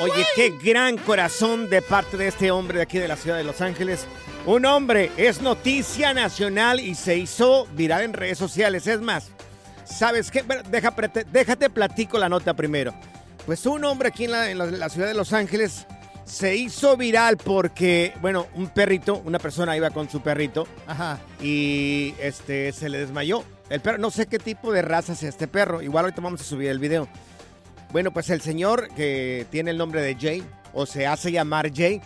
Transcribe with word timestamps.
Oye, 0.00 0.24
qué 0.36 0.50
gran 0.62 0.96
corazón 0.96 1.68
de 1.68 1.82
parte 1.82 2.16
de 2.16 2.28
este 2.28 2.50
hombre 2.50 2.76
de 2.78 2.82
aquí 2.84 2.98
de 2.98 3.08
la 3.08 3.16
ciudad 3.16 3.36
de 3.36 3.44
Los 3.44 3.60
Ángeles. 3.60 4.06
Un 4.46 4.64
hombre 4.64 5.10
es 5.16 5.42
noticia 5.42 6.14
nacional 6.14 6.78
y 6.78 6.94
se 6.94 7.16
hizo 7.16 7.66
viral 7.74 8.02
en 8.02 8.12
redes 8.12 8.38
sociales. 8.38 8.86
Es 8.86 9.00
más, 9.00 9.30
¿sabes 9.84 10.30
qué? 10.30 10.42
Bueno, 10.42 10.62
deja, 10.70 10.94
déjate 11.32 11.68
platico 11.68 12.16
la 12.18 12.28
nota 12.28 12.54
primero. 12.54 12.94
Pues 13.44 13.66
un 13.66 13.84
hombre 13.84 14.08
aquí 14.08 14.24
en 14.26 14.30
la, 14.30 14.50
en 14.50 14.58
la- 14.58 14.66
la 14.66 14.88
ciudad 14.88 15.08
de 15.08 15.14
Los 15.14 15.32
Ángeles 15.32 15.86
se 16.24 16.54
hizo 16.54 16.96
viral 16.96 17.36
porque, 17.38 18.12
bueno, 18.20 18.46
un 18.54 18.68
perrito, 18.68 19.20
una 19.24 19.38
persona 19.38 19.76
iba 19.76 19.90
con 19.90 20.08
su 20.08 20.20
perrito 20.20 20.68
Ajá. 20.86 21.18
y 21.42 22.14
este 22.20 22.70
se 22.72 22.88
le 22.88 22.98
desmayó. 22.98 23.42
El 23.68 23.80
perro, 23.80 23.98
no 23.98 24.10
sé 24.10 24.26
qué 24.26 24.38
tipo 24.38 24.70
de 24.72 24.82
raza 24.82 25.14
es 25.14 25.22
este 25.24 25.48
perro. 25.48 25.82
Igual 25.82 26.04
ahorita 26.04 26.20
vamos 26.22 26.40
a 26.40 26.44
subir 26.44 26.68
el 26.70 26.78
video. 26.78 27.08
Bueno, 27.92 28.12
pues 28.12 28.28
el 28.30 28.40
señor 28.40 28.88
que 28.94 29.46
tiene 29.50 29.70
el 29.70 29.78
nombre 29.78 30.02
de 30.02 30.14
Jay, 30.14 30.44
o 30.74 30.84
se 30.86 31.06
hace 31.06 31.32
llamar 31.32 31.72
Jay, 31.74 32.00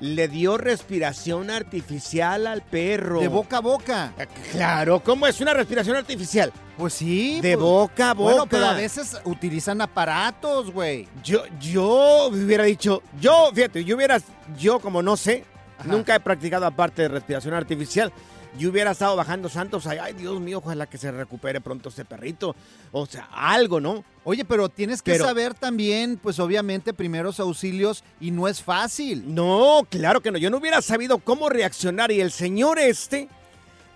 le 0.00 0.28
dio 0.28 0.56
respiración 0.56 1.50
artificial 1.50 2.46
al 2.46 2.62
perro. 2.62 3.20
De 3.20 3.28
boca 3.28 3.56
a 3.58 3.60
boca. 3.60 4.12
Eh, 4.18 4.26
Claro, 4.52 5.00
¿cómo 5.02 5.26
es 5.26 5.40
una 5.40 5.52
respiración 5.52 5.96
artificial? 5.96 6.52
Pues 6.76 6.94
sí. 6.94 7.40
De 7.40 7.54
pues- 7.56 7.62
boca 7.64 8.10
a 8.10 8.14
boca. 8.14 8.30
Bueno, 8.30 8.46
pero 8.46 8.66
a 8.66 8.74
veces 8.74 9.20
utilizan 9.24 9.80
aparatos, 9.80 10.70
güey. 10.72 11.08
Yo, 11.24 11.42
yo 11.60 12.28
hubiera 12.28 12.64
dicho, 12.64 13.02
yo, 13.20 13.50
fíjate, 13.52 13.84
yo 13.84 13.96
hubiera, 13.96 14.18
yo 14.58 14.78
como 14.78 15.02
no 15.02 15.16
sé, 15.16 15.44
Ajá. 15.78 15.88
nunca 15.88 16.14
he 16.14 16.20
practicado 16.20 16.64
aparte 16.64 17.02
de 17.02 17.08
respiración 17.08 17.52
artificial. 17.54 18.12
Yo 18.58 18.70
hubiera 18.70 18.90
estado 18.90 19.14
bajando 19.14 19.48
santos, 19.48 19.86
ay, 19.86 19.98
ay, 20.02 20.12
Dios 20.14 20.40
mío, 20.40 20.58
ojalá 20.58 20.86
que 20.86 20.98
se 20.98 21.12
recupere 21.12 21.60
pronto 21.60 21.90
este 21.90 22.04
perrito. 22.04 22.56
O 22.90 23.06
sea, 23.06 23.28
algo, 23.32 23.80
¿no? 23.80 24.04
Oye, 24.24 24.44
pero 24.44 24.68
tienes 24.68 25.00
que 25.00 25.12
Pero- 25.12 25.26
saber 25.26 25.54
también, 25.54 26.18
pues 26.20 26.40
obviamente, 26.40 26.92
primeros 26.92 27.38
auxilios 27.38 28.02
y 28.20 28.32
no 28.32 28.48
es 28.48 28.60
fácil. 28.60 29.32
No, 29.32 29.86
claro 29.88 30.20
que 30.20 30.32
no. 30.32 30.38
Yo 30.38 30.50
no 30.50 30.56
hubiera 30.56 30.82
sabido 30.82 31.18
cómo 31.18 31.48
reaccionar. 31.48 32.10
Y 32.10 32.20
el 32.20 32.32
señor 32.32 32.80
este 32.80 33.28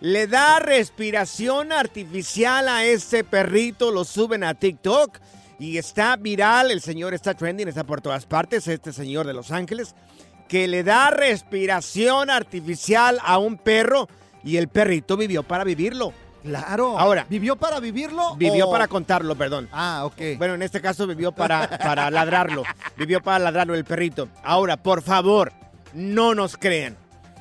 le 0.01 0.29
da 0.29 0.61
respiración 0.61 1.73
artificial 1.73 2.69
a 2.69 2.85
este 2.85 3.25
perrito. 3.25 3.91
Lo 3.91 4.05
suben 4.05 4.45
a 4.45 4.55
TikTok 4.55 5.19
y 5.59 5.77
está 5.77 6.15
viral. 6.17 6.71
El 6.71 6.81
señor 6.81 7.15
está 7.15 7.35
trending, 7.35 7.67
está 7.67 7.83
por 7.83 8.01
todas 8.01 8.27
partes. 8.27 8.69
Este 8.69 8.93
señor 8.93 9.27
de 9.27 9.35
Los 9.35 9.51
Ángeles 9.51 9.97
que 10.49 10.69
le 10.69 10.85
da 10.85 11.11
respiración 11.11 12.31
artificial 12.31 13.19
a 13.25 13.39
un 13.39 13.57
perro 13.57 14.07
y 14.45 14.57
el 14.57 14.69
perrito 14.69 15.17
vivió 15.17 15.43
para 15.43 15.65
vivirlo. 15.65 16.13
Claro. 16.43 16.99
Ahora. 16.99 17.25
¿Vivió 17.29 17.55
para 17.57 17.79
vivirlo? 17.79 18.35
Vivió 18.37 18.69
o- 18.69 18.73
para 18.73 18.89
contarlo, 18.89 19.37
perdón. 19.37 19.69
Ah, 19.73 20.03
ok. 20.05 20.37
Bueno, 20.39 20.55
en 20.55 20.63
este 20.63 20.81
caso 20.81 21.07
vivió 21.07 21.31
para, 21.33 21.69
para 21.79 22.11
ladrarlo. 22.11 22.65
Vivió 22.97 23.23
para 23.23 23.39
ladrarlo 23.39 23.75
el 23.77 23.85
perrito. 23.85 24.29
Ahora, 24.43 24.77
por 24.77 25.03
favor, 25.03 25.53
no 25.95 26.35
nos 26.35 26.57
crean. 26.57 26.97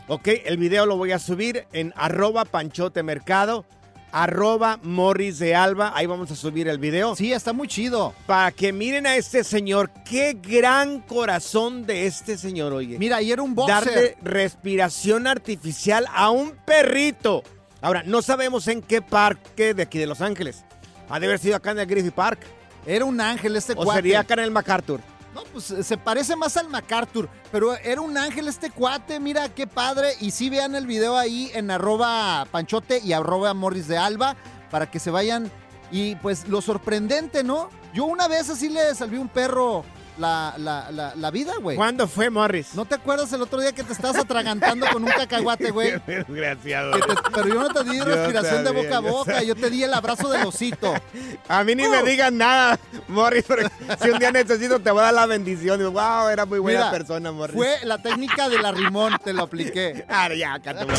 ¿Ok? 0.07 0.27
El 0.45 0.57
video 0.57 0.85
lo 0.85 0.97
voy 0.97 1.13
a 1.13 1.19
subir 1.19 1.65
en 1.73 1.93
arroba 1.95 2.45
panchotemercado, 2.45 3.65
arroba 4.11 4.79
morris 4.83 5.39
de 5.39 5.55
alba. 5.55 5.93
Ahí 5.95 6.05
vamos 6.05 6.31
a 6.31 6.35
subir 6.35 6.67
el 6.67 6.77
video. 6.77 7.15
Sí, 7.15 7.31
está 7.33 7.53
muy 7.53 7.67
chido. 7.67 8.13
Para 8.25 8.51
que 8.51 8.73
miren 8.73 9.07
a 9.07 9.15
este 9.15 9.43
señor. 9.43 9.89
Qué 10.05 10.37
gran 10.41 10.99
corazón 11.01 11.85
de 11.85 12.05
este 12.07 12.37
señor, 12.37 12.73
oye. 12.73 12.97
Mira, 12.99 13.21
y 13.21 13.31
era 13.31 13.41
un 13.41 13.55
boxer. 13.55 13.75
Darle 13.85 14.17
respiración 14.21 15.27
artificial 15.27 16.05
a 16.13 16.29
un 16.29 16.51
perrito. 16.65 17.43
Ahora, 17.81 18.03
no 18.05 18.21
sabemos 18.21 18.67
en 18.67 18.81
qué 18.81 19.01
parque 19.01 19.73
de 19.73 19.83
aquí 19.83 19.97
de 19.97 20.07
Los 20.07 20.21
Ángeles. 20.21 20.63
Ha 21.09 21.19
de 21.19 21.25
haber 21.25 21.39
sido 21.39 21.55
acá 21.55 21.71
en 21.71 21.79
el 21.79 21.85
Griffith 21.87 22.13
Park. 22.13 22.39
Era 22.85 23.05
un 23.05 23.19
ángel 23.19 23.55
este 23.55 23.73
O 23.73 23.77
cuate. 23.77 23.99
sería 23.99 24.19
acá 24.21 24.35
en 24.35 24.41
el 24.41 24.51
MacArthur. 24.51 25.01
No, 25.33 25.43
pues 25.45 25.73
se 25.85 25.97
parece 25.97 26.35
más 26.35 26.57
al 26.57 26.67
MacArthur, 26.67 27.29
pero 27.51 27.75
era 27.77 28.01
un 28.01 28.17
ángel 28.17 28.47
este 28.47 28.69
cuate, 28.69 29.19
mira 29.19 29.47
qué 29.49 29.65
padre. 29.65 30.13
Y 30.19 30.31
sí 30.31 30.49
vean 30.49 30.75
el 30.75 30.85
video 30.85 31.17
ahí 31.17 31.49
en 31.53 31.71
arroba 31.71 32.45
panchote 32.51 32.99
y 32.99 33.13
arroba 33.13 33.53
morris 33.53 33.87
de 33.87 33.97
alba 33.97 34.35
para 34.69 34.91
que 34.91 34.99
se 34.99 35.11
vayan. 35.11 35.49
Y 35.89 36.15
pues 36.17 36.47
lo 36.47 36.61
sorprendente, 36.61 37.43
¿no? 37.43 37.69
Yo 37.93 38.05
una 38.05 38.27
vez 38.27 38.49
así 38.49 38.69
le 38.69 38.93
salvé 38.95 39.19
un 39.19 39.29
perro 39.29 39.83
la, 40.17 40.53
la, 40.57 40.91
la, 40.91 41.13
la 41.15 41.31
vida, 41.31 41.53
güey. 41.61 41.75
¿Cuándo 41.77 42.07
fue, 42.07 42.29
Morris? 42.29 42.75
¿No 42.75 42.85
te 42.85 42.95
acuerdas 42.95 43.31
el 43.33 43.41
otro 43.41 43.59
día 43.61 43.71
que 43.71 43.83
te 43.83 43.93
estabas 43.93 44.17
atragantando 44.17 44.85
con 44.91 45.03
un 45.03 45.09
cacahuate, 45.11 45.71
güey? 45.71 45.93
Desgraciado. 46.07 46.91
Que 46.93 47.01
te- 47.01 47.21
pero 47.33 47.47
yo 47.47 47.55
no 47.55 47.69
te 47.69 47.83
di 47.83 47.99
respiración 47.99 48.63
de 48.63 48.69
sabía, 48.69 48.83
boca 48.83 48.97
a 48.97 49.01
yo 49.01 49.09
boca, 49.11 49.43
yo 49.43 49.55
te 49.55 49.69
di 49.69 49.83
el 49.83 49.93
abrazo 49.93 50.29
del 50.29 50.45
osito. 50.45 50.93
A 51.47 51.63
mí 51.63 51.75
ni 51.75 51.87
me 51.87 52.03
digan 52.03 52.37
nada, 52.37 52.79
Morris, 53.07 53.43
porque 53.47 53.67
si 54.01 54.09
un 54.09 54.19
día 54.19 54.31
necesito 54.31 54.79
te 54.79 54.91
voy 54.91 55.01
a 55.01 55.05
dar 55.05 55.13
la 55.13 55.25
bendición. 55.25 55.77
Digo, 55.79 55.91
wow, 55.91 56.27
era 56.29 56.45
muy 56.45 56.59
buena 56.59 56.79
Mira, 56.79 56.91
persona, 56.91 57.31
Morris. 57.31 57.55
Fue 57.55 57.77
la 57.83 57.97
técnica 58.01 58.49
del 58.49 58.65
arrimón, 58.65 59.17
te 59.23 59.33
lo 59.33 59.43
apliqué. 59.43 60.05
Ah, 60.09 60.29
ya, 60.33 60.53
acá 60.55 60.77
te 60.77 60.85
voy. 60.85 60.95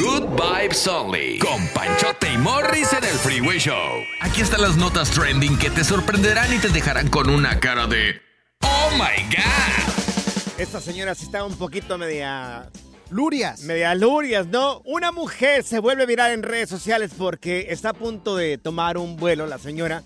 Good 0.00 0.24
Vibes 0.40 0.86
Only. 0.86 1.38
Con 1.38 1.66
Panchote 1.68 2.32
y 2.32 2.38
Morris 2.38 2.92
en 2.92 3.04
el 3.04 3.18
Freeway 3.18 3.58
Show. 3.58 3.74
Aquí 4.20 4.40
están 4.42 4.62
las 4.62 4.76
notas 4.76 5.10
trending 5.10 5.58
que 5.58 5.70
te 5.70 5.84
sorprenderán 5.84 6.52
y 6.52 6.58
te 6.58 6.68
dejarán 6.68 7.08
con 7.08 7.30
una 7.30 7.60
cara 7.60 7.86
de. 7.86 8.20
¡Oh 8.94 8.96
my 8.96 9.24
God! 9.34 10.60
Esta 10.60 10.80
señora 10.80 11.16
sí 11.16 11.24
está 11.24 11.42
un 11.44 11.56
poquito 11.56 11.98
media 11.98 12.70
Lurias. 13.10 13.62
Media 13.62 13.92
lurias, 13.94 14.46
¿no? 14.46 14.82
Una 14.84 15.10
mujer 15.10 15.64
se 15.64 15.80
vuelve 15.80 16.06
viral 16.06 16.30
en 16.32 16.42
redes 16.44 16.68
sociales 16.68 17.10
porque 17.18 17.66
está 17.70 17.90
a 17.90 17.92
punto 17.92 18.36
de 18.36 18.56
tomar 18.56 18.96
un 18.96 19.16
vuelo, 19.16 19.46
la 19.46 19.58
señora. 19.58 20.02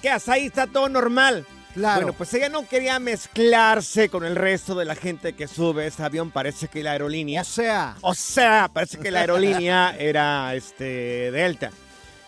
Que 0.00 0.08
hasta 0.08 0.32
ahí 0.32 0.46
está 0.46 0.66
todo 0.66 0.88
normal. 0.88 1.44
Claro. 1.74 2.00
Bueno, 2.00 2.12
pues 2.14 2.32
ella 2.32 2.48
no 2.48 2.66
quería 2.66 2.98
mezclarse 2.98 4.08
con 4.08 4.24
el 4.24 4.36
resto 4.36 4.74
de 4.74 4.86
la 4.86 4.94
gente 4.94 5.34
que 5.34 5.46
sube 5.46 5.86
este 5.86 6.02
avión. 6.02 6.30
Parece 6.30 6.68
que 6.68 6.82
la 6.82 6.92
aerolínea. 6.92 7.42
O 7.42 7.44
sea, 7.44 7.96
O 8.00 8.14
sea, 8.14 8.70
parece 8.72 8.98
que 8.98 9.10
la 9.10 9.20
aerolínea 9.20 9.94
era 9.98 10.54
este 10.54 11.30
Delta. 11.30 11.70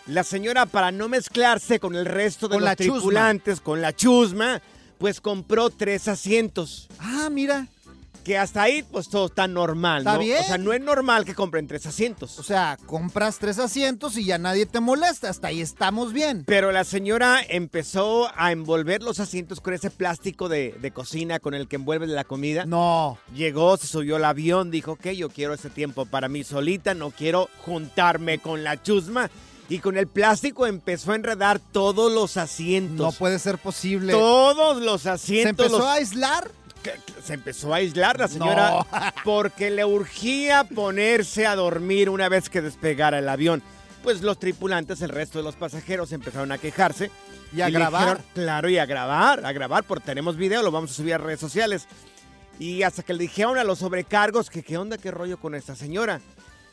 La 0.07 0.25
señora, 0.25 0.67
para 0.67 0.91
no 0.93 1.09
mezclarse 1.09 1.81
con 1.81 1.95
el 1.95 2.05
resto 2.05 2.49
de 2.49 2.57
Con 2.57 2.63
los 2.65 2.69
la 2.71 2.77
chusma. 2.77 2.95
tripulantes, 2.95 3.61
con 3.61 3.81
la 3.81 3.95
chusma, 3.95 4.61
pues 5.01 5.21
compró 5.21 5.71
tres 5.71 6.07
asientos. 6.07 6.87
ah, 7.01 7.29
mira. 7.33 7.67
Que 8.23 8.37
hasta 8.37 8.61
ahí, 8.63 8.83
pues 8.83 9.09
todo 9.09 9.27
está 9.27 9.49
normal, 9.49 10.01
Está 10.03 10.13
¿no? 10.13 10.19
bien. 10.19 10.41
O 10.43 10.47
sea, 10.47 10.59
no 10.59 10.75
es 10.75 10.81
normal 10.83 11.25
que 11.25 11.35
compren 11.35 11.67
tres 11.67 11.87
asientos. 11.87 12.39
O 12.39 12.43
sea, 12.43 12.77
compras 12.85 13.39
tres 13.39 13.59
asientos 13.59 14.19
y 14.19 14.27
ya 14.27 14.37
nadie 14.37 14.67
te 14.67 14.79
molesta. 14.79 15.31
Hasta 15.31 15.49
ahí 15.49 15.63
estamos 15.63 16.13
bien. 16.13 16.45
Pero 16.47 16.71
la 16.71 16.85
señora 16.85 17.41
empezó 17.49 18.31
a 18.37 18.53
envolver 18.53 19.03
los 19.03 19.21
asientos 19.21 19.63
con 19.63 19.73
ese 19.73 19.91
plástico 19.91 20.51
de, 20.51 20.73
de 20.83 20.91
cocina 20.91 21.41
con 21.41 21.55
el 21.55 21.67
que 21.67 21.77
envuelves 21.77 22.11
la 22.11 22.25
comida. 22.25 22.67
No. 22.67 23.17
Llegó, 23.35 23.79
se 23.79 23.87
subió 23.87 24.17
al 24.17 24.25
avión, 24.27 24.71
dijo 24.71 24.97
que 24.97 25.17
yo 25.17 25.31
quiero 25.31 25.55
ese 25.55 25.71
tiempo 25.71 26.05
para 26.05 26.29
mí 26.29 26.45
solita, 26.45 26.93
no 26.93 27.11
quiero 27.13 27.49
juntarme 27.65 28.39
con 28.39 28.63
la 28.65 28.83
chusma. 28.83 29.31
Y 29.71 29.79
con 29.79 29.97
el 29.97 30.07
plástico 30.09 30.67
empezó 30.67 31.13
a 31.13 31.15
enredar 31.15 31.59
todos 31.61 32.13
los 32.13 32.37
asientos. 32.37 32.99
No 32.99 33.13
puede 33.13 33.39
ser 33.39 33.57
posible. 33.57 34.13
Todos 34.13 34.83
los 34.83 35.03
¿Se 35.03 35.11
asientos. 35.11 35.67
empezó 35.67 35.79
los- 35.79 35.87
a 35.87 35.93
aislar? 35.95 36.51
que- 36.83 36.95
Se 37.23 37.35
empezó 37.35 37.73
a 37.73 37.77
aislar 37.77 38.19
la 38.19 38.27
señora 38.29 38.71
No. 38.71 38.87
porque 39.25 39.71
le 39.71 39.85
urgía 39.85 40.65
ponerse 40.65 41.47
a 41.47 41.55
dormir 41.55 42.11
una 42.11 42.29
vez 42.29 42.51
que 42.51 42.61
despegara 42.63 43.19
el 43.21 43.29
avión. 43.29 43.63
Pues 44.03 44.23
los 44.23 44.39
tripulantes, 44.39 45.03
el 45.03 45.11
resto 45.11 45.39
de 45.39 45.45
los 45.45 45.57
pasajeros 45.57 46.11
empezaron 46.13 46.51
a 46.53 46.59
quejarse. 46.59 47.11
Y 47.55 47.61
a 47.61 47.69
grabar. 47.69 48.03
dijeron, 48.03 48.25
claro, 48.35 48.69
y 48.71 48.79
a 48.79 48.87
grabar, 48.87 49.45
a 49.45 49.53
grabar, 49.53 49.85
porque 49.85 50.07
tenemos 50.07 50.37
video, 50.37 50.63
lo 50.63 50.71
vamos 50.71 50.91
a 50.93 50.95
subir 50.95 51.15
a 51.15 51.19
redes 51.19 51.39
sociales. 51.41 51.87
Y 52.59 52.83
hasta 52.83 53.03
que 53.03 53.13
le 53.13 53.21
dijeron 53.25 53.59
a 53.59 53.65
los 53.65 53.81
sobrecargos 53.81 54.49
que 54.51 54.63
qué 54.63 54.79
onda, 54.79 54.97
qué 54.99 55.11
rollo 55.11 55.39
con 55.39 55.55
esta 55.55 55.77
señora. 55.77 56.21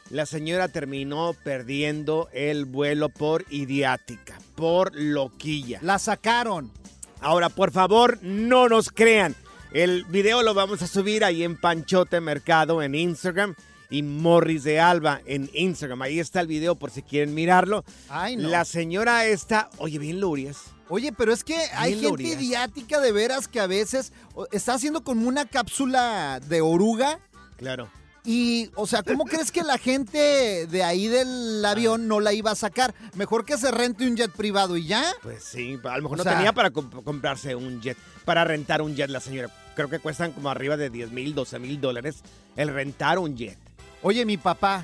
La 0.10 0.26
señora 0.26 0.70
terminó 0.70 1.36
perdiendo 1.44 2.30
el 2.32 2.66
vuelo 2.66 3.10
por 3.10 3.46
idiática, 3.50 4.38
por 4.56 4.96
loquilla. 4.96 5.80
La 5.82 6.00
sacaron. 6.00 6.72
Ahora, 7.20 7.50
por 7.50 7.72
favor, 7.72 8.20
no 8.22 8.70
nos 8.70 8.90
crean. 8.90 9.36
El 9.74 10.06
video 10.06 10.44
lo 10.44 10.54
vamos 10.54 10.82
a 10.82 10.88
subir 10.88 11.26
ahí 11.26 11.44
en 11.44 11.58
Panchote 11.58 12.22
Mercado 12.22 12.82
en 12.82 12.96
Instagram 12.96 13.54
y 13.90 14.02
Morris 14.02 14.64
de 14.64 14.80
Alba 14.80 15.22
en 15.26 15.50
Instagram. 15.54 16.02
Ahí 16.02 16.20
está 16.20 16.40
el 16.40 16.48
video 16.48 16.76
por 16.76 16.90
si 16.90 17.02
quieren 17.02 17.34
mirarlo. 17.34 17.84
Ay, 18.08 18.38
no. 18.38 18.48
La 18.48 18.64
señora 18.64 19.26
está, 19.26 19.70
oye, 19.78 20.00
bien 20.00 20.22
Lurias. 20.22 20.58
Oye, 20.88 21.12
pero 21.12 21.34
es 21.34 21.44
que 21.44 21.58
hay 21.74 22.00
gente 22.00 22.24
idiática 22.24 23.02
de 23.02 23.12
veras 23.12 23.50
que 23.50 23.60
a 23.60 23.68
veces 23.68 24.14
está 24.54 24.76
haciendo 24.76 25.04
como 25.04 25.28
una 25.28 25.46
cápsula 25.46 26.40
de 26.48 26.62
oruga. 26.62 27.20
Claro. 27.58 27.90
Y, 28.30 28.70
o 28.76 28.86
sea, 28.86 29.04
¿cómo 29.04 29.24
crees 29.24 29.54
que 29.54 29.64
la 29.64 29.78
gente 29.78 30.68
de 30.68 30.84
ahí 30.84 31.08
del 31.08 31.64
avión 31.66 32.10
no 32.10 32.20
la 32.20 32.34
iba 32.34 32.52
a 32.52 32.56
sacar? 32.56 32.94
Mejor 33.16 33.46
que 33.46 33.58
se 33.58 33.72
rente 33.72 34.06
un 34.06 34.18
jet 34.18 34.30
privado 34.32 34.76
y 34.76 34.86
ya. 34.86 35.02
Pues 35.24 35.46
sí, 35.46 35.80
a 35.82 35.96
lo 35.96 36.04
mejor 36.04 36.16
O 36.16 36.18
no 36.18 36.24
sea- 36.24 36.36
tenía 36.36 36.52
para 36.52 36.70
comp- 36.74 37.04
comprarse 37.06 37.56
un 37.56 37.82
jet, 37.82 37.98
para 38.26 38.44
rentar 38.44 38.82
un 38.82 38.96
jet 38.98 39.10
la 39.10 39.22
señora. 39.22 39.50
Creo 39.78 39.90
que 39.90 40.00
cuestan 40.00 40.34
como 40.34 40.50
arriba 40.50 40.76
de 40.76 40.90
10 40.90 41.12
mil, 41.12 41.34
12 41.34 41.58
mil 41.58 41.80
dólares 41.80 42.18
el 42.58 42.68
rentar 42.68 43.18
un 43.18 43.38
jet. 43.38 43.58
Oye, 44.02 44.26
mi 44.26 44.36
papá 44.36 44.84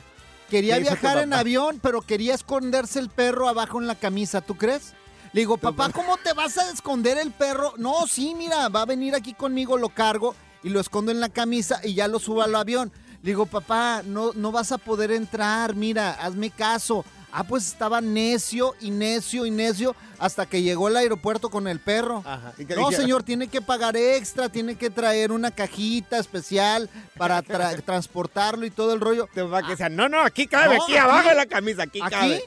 quería 0.50 0.76
¿Qué 0.78 0.84
hizo 0.84 0.96
tu 0.96 1.02
viajar 1.02 1.24
en 1.24 1.34
avión, 1.34 1.80
pero 1.84 2.02
quería 2.02 2.36
esconderse 2.36 3.00
el 3.00 3.10
perro 3.10 3.50
abajo 3.50 3.82
en 3.82 3.88
la 3.88 3.96
camisa, 3.96 4.40
¿tú 4.40 4.56
crees? 4.56 4.94
Le 5.34 5.42
digo, 5.42 5.58
papá, 5.58 5.90
¿cómo 5.92 6.16
te 6.18 6.32
vas 6.32 6.58
a 6.60 6.72
esconder 6.72 7.18
el 7.18 7.32
perro? 7.32 7.74
No, 7.78 8.08
sí, 8.08 8.36
mira, 8.38 8.70
va 8.70 8.84
a 8.84 8.86
venir 8.86 9.16
aquí 9.16 9.34
conmigo, 9.34 9.78
lo 9.78 9.90
cargo 9.90 10.34
y 10.64 10.70
lo 10.70 10.80
escondo 10.80 11.12
en 11.12 11.20
la 11.20 11.28
camisa 11.28 11.82
y 11.84 11.94
ya 11.96 12.08
lo 12.08 12.20
subo 12.20 12.42
al 12.44 12.56
avión. 12.56 12.92
Le 13.24 13.32
digo, 13.32 13.46
papá, 13.48 14.04
no, 14.06 14.32
no 14.36 14.52
vas 14.52 14.72
a 14.72 14.78
poder 14.78 15.12
entrar, 15.12 15.74
mira, 15.76 16.12
hazme 16.12 16.52
caso. 16.52 17.04
Ah, 17.36 17.44
pues 17.44 17.66
estaba 17.66 18.00
necio 18.00 18.76
y 18.80 18.92
necio 18.92 19.48
y 19.48 19.50
necio 19.50 19.96
hasta 20.20 20.46
que 20.46 20.62
llegó 20.62 20.86
al 20.86 20.98
aeropuerto 20.98 21.50
con 21.50 21.68
el 21.68 21.80
perro. 21.80 22.22
Ajá. 22.28 22.54
¿Y 22.60 22.66
qué 22.66 22.76
No, 22.76 22.92
señor, 22.92 23.24
tiene 23.24 23.48
que 23.48 23.60
pagar 23.60 23.98
extra, 23.98 24.50
tiene 24.50 24.76
que 24.76 24.92
traer 24.92 25.32
una 25.32 25.50
cajita 25.50 26.20
especial 26.20 26.92
para 27.18 27.42
tra- 27.44 27.82
transportarlo 27.86 28.68
y 28.68 28.70
todo 28.72 28.94
el 28.94 29.00
rollo. 29.00 29.28
Te 29.34 29.42
va 29.42 29.60
a 29.60 29.64
que 29.68 29.76
sea, 29.76 29.90
no, 29.90 30.08
no, 30.10 30.20
aquí 30.22 30.46
cabe, 30.46 30.76
No, 30.78 30.84
aquí, 30.84 30.92
aquí. 30.92 30.98
abajo 31.00 31.30
de 31.30 31.36
la 31.36 31.46
camisa, 31.48 31.84
aquí, 31.84 32.02
¿Aquí? 32.04 32.12
cabe. 32.12 32.44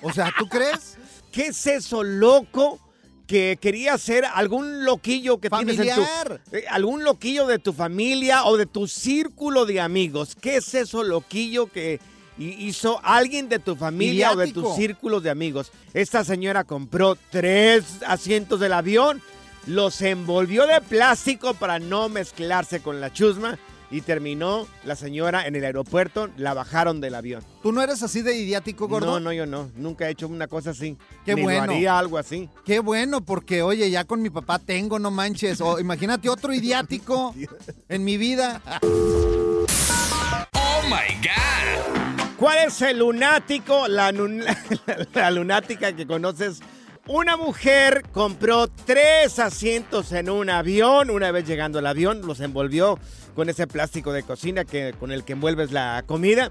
O 0.00 0.12
sea, 0.12 0.32
¿tú 0.38 0.48
crees? 0.48 0.96
¿Qué 1.32 1.46
es 1.46 1.66
eso 1.66 2.04
loco 2.04 2.78
que 3.26 3.58
quería 3.60 3.96
ser 3.98 4.24
algún 4.24 4.84
loquillo 4.84 5.40
que 5.40 5.48
tienes 5.50 5.78
en 5.78 5.88
Familiar. 5.88 6.40
tu... 6.50 6.56
eh, 6.56 6.64
algún 6.68 7.04
loquillo 7.04 7.46
de 7.46 7.58
tu 7.58 7.72
familia 7.72 8.44
o 8.44 8.56
de 8.56 8.66
tu 8.66 8.86
círculo 8.86 9.64
de 9.66 9.80
amigos? 9.80 10.36
¿Qué 10.40 10.56
es 10.56 10.74
eso 10.74 11.02
loquillo 11.02 11.66
que 11.68 12.00
hi- 12.38 12.56
hizo 12.66 13.00
alguien 13.02 13.48
de 13.48 13.58
tu 13.58 13.76
familia 13.76 14.32
o 14.32 14.36
de 14.36 14.52
tu 14.52 14.74
círculo 14.74 15.20
de 15.20 15.30
amigos? 15.30 15.72
Esta 15.94 16.22
señora 16.24 16.64
compró 16.64 17.16
tres 17.30 17.84
asientos 18.06 18.60
del 18.60 18.74
avión, 18.74 19.22
los 19.66 20.02
envolvió 20.02 20.66
de 20.66 20.80
plástico 20.82 21.54
para 21.54 21.78
no 21.78 22.10
mezclarse 22.10 22.80
con 22.80 23.00
la 23.00 23.10
chusma 23.12 23.58
y 23.90 24.00
terminó 24.00 24.66
la 24.84 24.96
señora 24.96 25.46
en 25.46 25.56
el 25.56 25.64
aeropuerto, 25.64 26.28
la 26.36 26.54
bajaron 26.54 27.00
del 27.00 27.14
avión. 27.14 27.44
¿Tú 27.62 27.72
no 27.72 27.82
eres 27.82 28.02
así 28.02 28.22
de 28.22 28.36
idiático, 28.36 28.88
gordo? 28.88 29.06
No, 29.06 29.20
no, 29.20 29.32
yo 29.32 29.46
no. 29.46 29.70
Nunca 29.76 30.08
he 30.08 30.12
hecho 30.12 30.28
una 30.28 30.46
cosa 30.46 30.70
así. 30.70 30.96
Qué 31.24 31.34
Ni 31.34 31.42
bueno. 31.42 31.66
Lo 31.66 31.72
haría 31.72 31.98
algo 31.98 32.18
así. 32.18 32.48
Qué 32.64 32.80
bueno, 32.80 33.24
porque 33.24 33.62
oye, 33.62 33.90
ya 33.90 34.04
con 34.04 34.22
mi 34.22 34.30
papá 34.30 34.58
tengo, 34.58 34.98
no 34.98 35.10
manches. 35.10 35.60
O 35.60 35.78
imagínate 35.78 36.28
otro 36.28 36.52
idiático 36.52 37.34
en 37.88 38.04
mi 38.04 38.16
vida. 38.16 38.60
¡Oh, 38.82 40.82
my 40.88 41.14
God! 41.22 42.34
¿Cuál 42.36 42.58
es 42.66 42.82
el 42.82 42.98
lunático, 42.98 43.88
la, 43.88 44.12
lunática 45.30 45.94
que 45.94 46.06
conoces? 46.06 46.60
Una 47.06 47.36
mujer 47.36 48.02
compró 48.12 48.66
tres 48.66 49.38
asientos 49.38 50.10
en 50.12 50.30
un 50.30 50.48
avión. 50.48 51.10
Una 51.10 51.30
vez 51.32 51.46
llegando 51.46 51.78
al 51.78 51.86
avión, 51.86 52.26
los 52.26 52.40
envolvió 52.40 52.98
con 53.34 53.50
ese 53.50 53.66
plástico 53.66 54.10
de 54.10 54.22
cocina 54.22 54.64
que, 54.64 54.94
con 54.98 55.12
el 55.12 55.22
que 55.22 55.34
envuelves 55.34 55.70
la 55.70 56.02
comida. 56.06 56.50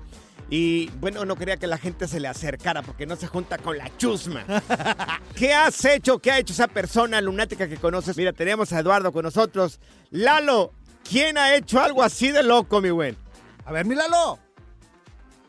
Y 0.51 0.91
bueno, 0.99 1.25
no 1.25 1.37
quería 1.37 1.57
que 1.57 1.65
la 1.65 1.79
gente 1.79 2.07
se 2.07 2.19
le 2.19 2.27
acercara 2.27 2.83
porque 2.83 3.07
no 3.07 3.15
se 3.15 3.25
junta 3.25 3.57
con 3.57 3.79
la 3.79 3.89
chusma. 3.97 4.45
¿Qué 5.35 5.53
has 5.55 5.83
hecho? 5.85 6.19
¿Qué 6.19 6.31
ha 6.31 6.37
hecho 6.37 6.53
esa 6.53 6.67
persona 6.67 7.19
lunática 7.19 7.67
que 7.67 7.77
conoces? 7.77 8.15
Mira, 8.15 8.31
tenemos 8.31 8.71
a 8.73 8.79
Eduardo 8.79 9.11
con 9.11 9.23
nosotros. 9.23 9.79
Lalo, 10.11 10.71
¿quién 11.09 11.39
ha 11.39 11.55
hecho 11.55 11.81
algo 11.81 12.03
así 12.03 12.29
de 12.29 12.43
loco, 12.43 12.79
mi 12.79 12.91
buen? 12.91 13.17
A 13.65 13.71
ver, 13.71 13.87
míralo. 13.87 14.37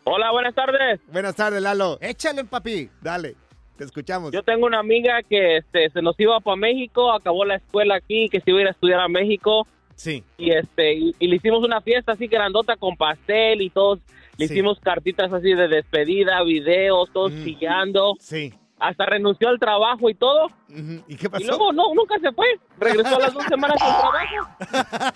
Hola, 0.04 0.32
buenas 0.32 0.54
tardes. 0.54 1.00
Buenas 1.12 1.34
tardes, 1.34 1.60
Lalo. 1.60 1.98
Échale, 2.00 2.44
papi. 2.44 2.90
Dale, 3.02 3.36
te 3.76 3.84
escuchamos. 3.84 4.32
Yo 4.32 4.42
tengo 4.42 4.66
una 4.66 4.78
amiga 4.78 5.22
que 5.22 5.56
este, 5.58 5.90
se 5.90 6.02
nos 6.02 6.18
iba 6.20 6.38
para 6.40 6.56
México, 6.56 7.12
acabó 7.12 7.44
la 7.44 7.56
escuela 7.56 7.96
aquí, 7.96 8.28
que 8.28 8.40
se 8.40 8.50
iba 8.50 8.58
a 8.60 8.62
ir 8.62 8.68
a 8.68 8.72
estudiar 8.72 9.00
a 9.00 9.08
México 9.08 9.66
Sí. 9.96 10.24
y 10.38 10.50
este 10.50 10.94
y, 10.94 11.14
y 11.18 11.28
le 11.28 11.36
hicimos 11.36 11.64
una 11.64 11.80
fiesta 11.80 12.12
así 12.12 12.26
grandota 12.26 12.76
con 12.76 12.96
pastel 12.96 13.62
y 13.62 13.70
todos 13.70 14.00
le 14.36 14.48
Sí. 14.48 14.54
hicimos 14.54 14.80
cartitas 14.80 15.32
así 15.32 15.54
de 15.54 15.68
despedida, 15.68 16.42
videos, 16.42 17.10
todos 17.12 17.30
Mm. 17.32 17.44
chillando, 17.44 18.14
Sí. 18.18 18.52
hasta 18.80 19.06
renunció 19.06 19.48
al 19.48 19.60
trabajo 19.60 20.10
y 20.10 20.14
todo. 20.14 20.48
¿Y 21.06 21.14
qué 21.16 21.30
pasó? 21.30 21.42
y 21.44 21.46
luego 21.46 21.72
no 21.72 21.94
nunca 21.94 22.18
se 22.18 22.32
fue, 22.32 22.46
regresó 22.78 23.16
a 23.16 23.20
las 23.20 23.32
dos 23.34 23.44
semanas 23.44 23.76
al 23.80 23.88
trabajo. 24.00 25.14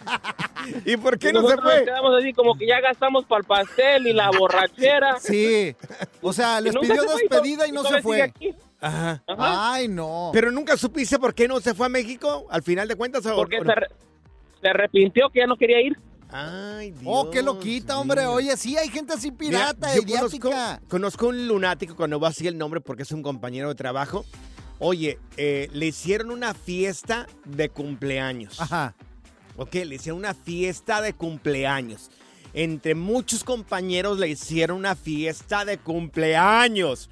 ¿Y 0.91 0.97
por 0.97 1.19
qué 1.19 1.29
Y 1.29 1.33
no 1.33 1.41
se 1.41 1.45
nosotros 1.49 1.65
nos 1.65 1.75
fue? 1.75 1.85
quedamos 1.85 2.15
así 2.19 2.33
como 2.33 2.57
que 2.57 2.67
ya 2.67 2.81
gastamos 2.81 3.25
para 3.27 3.41
el 3.41 3.45
pastel 3.47 4.07
y 4.07 4.13
la 4.13 4.31
borrachera. 4.39 5.19
Sí. 5.21 5.75
O 6.23 6.33
sea, 6.33 6.61
les 6.61 6.75
pidió 6.77 7.03
se 7.03 7.09
fue 7.09 7.21
despedida 7.23 7.67
y 7.67 7.73
no 7.73 7.85
se 7.85 8.01
fue. 8.03 8.33
Ajá. 8.81 9.23
Ajá. 9.27 9.73
Ay, 9.75 9.89
no. 9.89 10.31
Pero 10.33 10.51
nunca 10.51 10.77
supiste 10.77 11.19
por 11.19 11.35
qué 11.35 11.47
no 11.49 11.61
se 11.61 11.75
fue 11.75 11.87
a 11.87 11.89
México 11.89 12.47
al 12.51 12.63
final 12.63 12.89
de 12.89 12.97
cuentas. 12.97 13.27
¿o- 13.27 13.35
porque 13.37 13.57
o 13.57 13.63
se, 13.63 13.67
no? 13.67 13.75
re- 13.75 13.89
se 14.63 14.69
arrepintió 14.69 15.29
que 15.31 15.41
ya 15.41 15.47
no 15.47 15.57
quería 15.57 15.81
ir. 15.81 15.97
Ay, 16.31 16.91
Dios. 16.93 17.03
Oh, 17.07 17.31
qué 17.31 17.43
loquita, 17.43 17.99
hombre. 17.99 18.27
Oye, 18.27 18.57
sí, 18.57 18.77
hay 18.77 18.89
gente 18.89 19.15
así 19.15 19.31
Mira, 19.31 19.73
pirata, 19.75 19.95
yo 19.97 20.03
conozco, 20.07 20.51
conozco 20.89 21.29
un 21.29 21.49
lunático, 21.49 21.97
cuando 21.97 22.19
voy 22.19 22.27
a 22.27 22.31
decir 22.31 22.49
el 22.49 22.59
nombre 22.59 22.81
porque 22.81 23.03
es 23.03 23.13
un 23.13 23.23
compañero 23.23 23.69
de 23.69 23.75
trabajo. 23.75 24.25
Oye, 24.79 25.19
eh, 25.37 25.69
le 25.73 25.87
hicieron 25.87 26.31
una 26.31 26.55
fiesta 26.55 27.27
de 27.47 27.69
cumpleaños. 27.71 28.61
Ajá. 28.61 28.95
Ok, 29.59 29.75
le 29.75 29.97
hicieron 29.97 30.21
una 30.21 30.35
fiesta 30.35 31.03
de 31.03 31.13
cumpleaños. 31.13 32.11
Entre 32.55 32.95
muchos 32.95 33.43
compañeros 33.45 34.19
le 34.19 34.29
hicieron 34.29 34.79
una 34.79 34.95
fiesta 34.95 35.65
de 35.65 35.79
cumpleaños. 35.79 37.11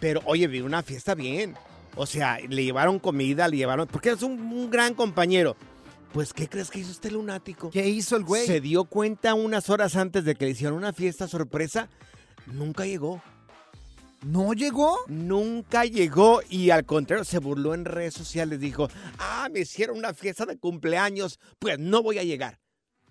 Pero, 0.00 0.22
oye, 0.24 0.46
vi 0.46 0.62
una 0.62 0.82
fiesta 0.82 1.14
bien. 1.14 1.54
O 1.94 2.06
sea, 2.06 2.38
le 2.40 2.64
llevaron 2.64 2.98
comida, 2.98 3.46
le 3.48 3.58
llevaron... 3.58 3.86
Porque 3.86 4.10
es 4.10 4.22
un, 4.22 4.40
un 4.40 4.70
gran 4.70 4.94
compañero. 4.94 5.56
Pues, 6.12 6.32
¿qué 6.32 6.48
crees 6.48 6.70
que 6.70 6.78
hizo 6.78 6.90
este 6.90 7.10
lunático? 7.10 7.70
¿Qué 7.70 7.86
hizo 7.86 8.16
el 8.16 8.24
güey? 8.24 8.46
Se 8.46 8.62
dio 8.62 8.84
cuenta 8.84 9.34
unas 9.34 9.68
horas 9.68 9.94
antes 9.94 10.24
de 10.24 10.34
que 10.36 10.46
le 10.46 10.52
hicieron 10.52 10.78
una 10.78 10.94
fiesta 10.94 11.28
sorpresa. 11.28 11.90
Nunca 12.46 12.86
llegó. 12.86 13.22
¿No 14.22 14.52
llegó? 14.52 14.98
Nunca 15.06 15.84
llegó 15.84 16.40
y 16.48 16.70
al 16.70 16.84
contrario 16.84 17.24
se 17.24 17.38
burló 17.38 17.74
en 17.74 17.84
redes 17.84 18.14
sociales. 18.14 18.58
Dijo, 18.58 18.88
ah, 19.18 19.48
me 19.52 19.60
hicieron 19.60 19.98
una 19.98 20.12
fiesta 20.12 20.44
de 20.44 20.58
cumpleaños, 20.58 21.38
pues 21.58 21.78
no 21.78 22.02
voy 22.02 22.18
a 22.18 22.24
llegar. 22.24 22.58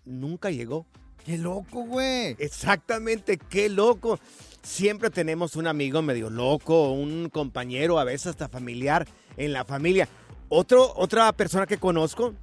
Nunca 0.04 0.50
llegó. 0.50 0.86
Qué 1.26 1.38
loco, 1.38 1.84
güey. 1.84 2.36
Exactamente, 2.40 3.38
qué 3.38 3.70
loco. 3.70 4.20
Siempre 4.62 5.10
tenemos 5.10 5.56
un 5.56 5.68
amigo 5.68 6.02
medio 6.02 6.30
loco, 6.30 6.92
un 6.92 7.30
compañero, 7.30 8.00
a 8.00 8.04
veces 8.04 8.28
hasta 8.28 8.50
familiar 8.50 9.08
en 9.38 9.54
la 9.54 9.64
familia. 9.64 10.10
Otro, 10.50 10.94
otra 10.96 11.32
persona 11.34 11.66
que 11.66 11.78
conozco, 11.78 12.34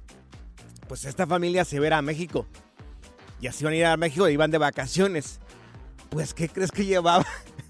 pues 0.87 1.05
esta 1.05 1.27
familia 1.27 1.65
se 1.65 1.79
verá 1.79 1.99
a 1.99 2.01
México. 2.01 2.47
Y 3.41 3.47
así 3.47 3.63
van 3.63 3.73
a 3.73 3.77
ir 3.77 3.85
a 3.85 3.97
México, 3.97 4.27
iban 4.27 4.51
de 4.51 4.57
vacaciones. 4.57 5.39
Pues, 6.09 6.33
¿qué 6.33 6.49
crees 6.49 6.71
que 6.71 6.85
llevaba? 6.85 7.25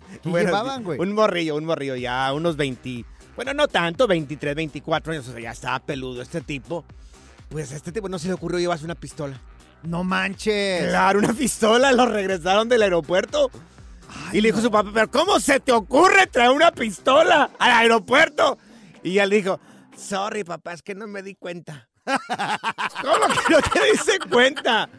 ¿Qué 0.23 0.29
llevaban, 0.29 0.83
güey? 0.83 0.99
Un 0.99 1.13
morrillo, 1.13 1.55
un 1.55 1.65
morrillo, 1.65 1.95
ya 1.95 2.31
unos 2.33 2.55
20, 2.55 3.05
bueno, 3.35 3.53
no 3.53 3.67
tanto, 3.67 4.07
23, 4.07 4.55
24 4.55 5.13
años, 5.13 5.27
o 5.27 5.31
sea, 5.31 5.41
ya 5.41 5.51
estaba 5.51 5.79
peludo 5.79 6.21
este 6.21 6.41
tipo. 6.41 6.85
Pues 7.49 7.71
a 7.73 7.75
este 7.75 7.91
tipo 7.91 8.09
no 8.09 8.17
se 8.17 8.27
le 8.27 8.33
ocurrió 8.33 8.59
llevarse 8.59 8.85
una 8.85 8.95
pistola. 8.95 9.39
No 9.83 10.03
manches. 10.03 10.87
Claro, 10.87 11.19
una 11.19 11.33
pistola, 11.33 11.91
lo 11.91 12.05
regresaron 12.05 12.69
del 12.69 12.81
aeropuerto. 12.81 13.51
y 14.31 14.41
le 14.41 14.49
dijo 14.49 14.61
su 14.61 14.71
papá, 14.71 14.89
pero 14.93 15.11
¿cómo 15.11 15.39
se 15.39 15.59
te 15.59 15.71
ocurre 15.71 16.27
traer 16.27 16.51
una 16.51 16.71
pistola 16.71 17.51
al 17.59 17.71
aeropuerto? 17.71 18.57
Y 19.03 19.19
él 19.19 19.29
dijo, 19.29 19.59
sorry 19.97 20.43
papá, 20.43 20.73
es 20.73 20.81
que 20.81 20.95
no 20.95 21.05
me 21.07 21.21
di 21.21 21.35
cuenta. 21.35 21.87
¿Cómo 22.05 23.27
que 23.27 23.53
no 23.53 23.59
te 23.61 23.91
diste 23.91 24.19
cuenta? 24.29 24.89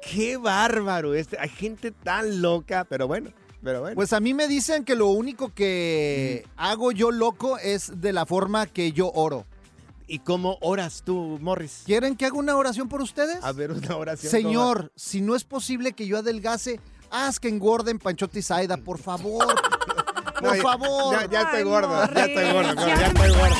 Qué 0.00 0.36
bárbaro 0.36 1.14
este. 1.14 1.38
Hay 1.38 1.48
gente 1.48 1.90
tan 1.90 2.42
loca, 2.42 2.84
pero 2.88 3.06
bueno, 3.06 3.30
pero 3.62 3.80
bueno. 3.80 3.94
Pues 3.94 4.12
a 4.12 4.20
mí 4.20 4.34
me 4.34 4.48
dicen 4.48 4.84
que 4.84 4.94
lo 4.94 5.08
único 5.08 5.52
que 5.54 6.46
hago 6.56 6.92
yo 6.92 7.10
loco 7.10 7.58
es 7.58 8.00
de 8.00 8.12
la 8.12 8.26
forma 8.26 8.66
que 8.66 8.92
yo 8.92 9.10
oro. 9.14 9.46
¿Y 10.06 10.18
cómo 10.18 10.58
oras 10.60 11.02
tú, 11.04 11.38
Morris? 11.40 11.82
¿Quieren 11.86 12.16
que 12.16 12.26
haga 12.26 12.36
una 12.36 12.56
oración 12.56 12.88
por 12.88 13.00
ustedes? 13.00 13.38
A 13.42 13.52
ver, 13.52 13.70
una 13.72 13.96
oración. 13.96 14.30
Señor, 14.30 14.92
si 14.94 15.20
no 15.22 15.34
es 15.36 15.44
posible 15.44 15.92
que 15.92 16.06
yo 16.06 16.18
adelgase, 16.18 16.80
haz 17.10 17.40
que 17.40 17.48
engorden 17.48 17.98
Panchote 17.98 18.40
y 18.40 18.42
Saida, 18.42 18.76
por 18.76 18.98
favor. 18.98 19.46
por 20.40 20.56
No, 20.56 20.62
favor. 20.62 21.14
Ya, 21.14 21.30
ya 21.30 21.42
estoy 21.42 21.58
Ay, 21.60 21.64
gordo, 21.64 22.14
ya 22.14 22.24
estoy 22.26 22.52
gordo, 22.52 22.74
ya 22.74 22.96
ya 22.96 23.06
estoy 23.06 23.28
gordo. 23.30 23.56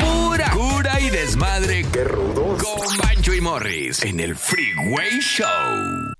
Pura 0.00 0.50
cura 0.50 1.00
y 1.00 1.10
desmadre. 1.10 1.84
¡Qué 1.92 2.04
rudos! 2.04 2.62
Con 2.62 2.96
Bancho 2.98 3.34
y 3.34 3.40
Morris 3.40 4.04
en 4.04 4.20
el 4.20 4.36
Freeway 4.36 5.18
Show. 5.20 6.09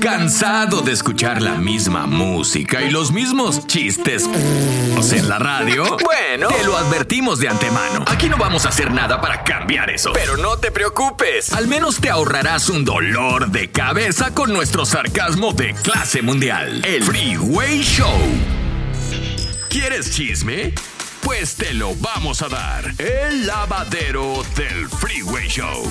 ¿Cansado 0.00 0.82
de 0.82 0.92
escuchar 0.92 1.42
la 1.42 1.54
misma 1.54 2.06
música 2.06 2.82
y 2.82 2.90
los 2.90 3.12
mismos 3.12 3.66
chistes 3.66 4.24
en 5.12 5.28
la 5.28 5.38
radio? 5.38 5.84
Bueno, 6.04 6.48
te 6.48 6.64
lo 6.64 6.76
advertimos 6.76 7.38
de 7.38 7.48
antemano. 7.48 8.04
Aquí 8.06 8.28
no 8.28 8.36
vamos 8.36 8.66
a 8.66 8.70
hacer 8.70 8.90
nada 8.90 9.20
para 9.20 9.44
cambiar 9.44 9.90
eso. 9.90 10.12
Pero 10.12 10.36
no 10.36 10.56
te 10.56 10.70
preocupes. 10.70 11.52
Al 11.52 11.68
menos 11.68 12.00
te 12.00 12.10
ahorrarás 12.10 12.68
un 12.68 12.84
dolor 12.84 13.50
de 13.50 13.70
cabeza 13.70 14.32
con 14.32 14.52
nuestro 14.52 14.84
sarcasmo 14.86 15.52
de 15.52 15.74
clase 15.74 16.22
mundial. 16.22 16.84
El 16.84 17.02
Freeway 17.02 17.82
Show. 17.82 18.18
¿Quieres 19.68 20.10
chisme? 20.14 20.72
Pues 21.22 21.56
te 21.56 21.74
lo 21.74 21.94
vamos 21.96 22.42
a 22.42 22.48
dar. 22.48 22.94
El 22.98 23.46
lavadero 23.46 24.42
del 24.56 24.88
Freeway 24.88 25.48
Show. 25.48 25.84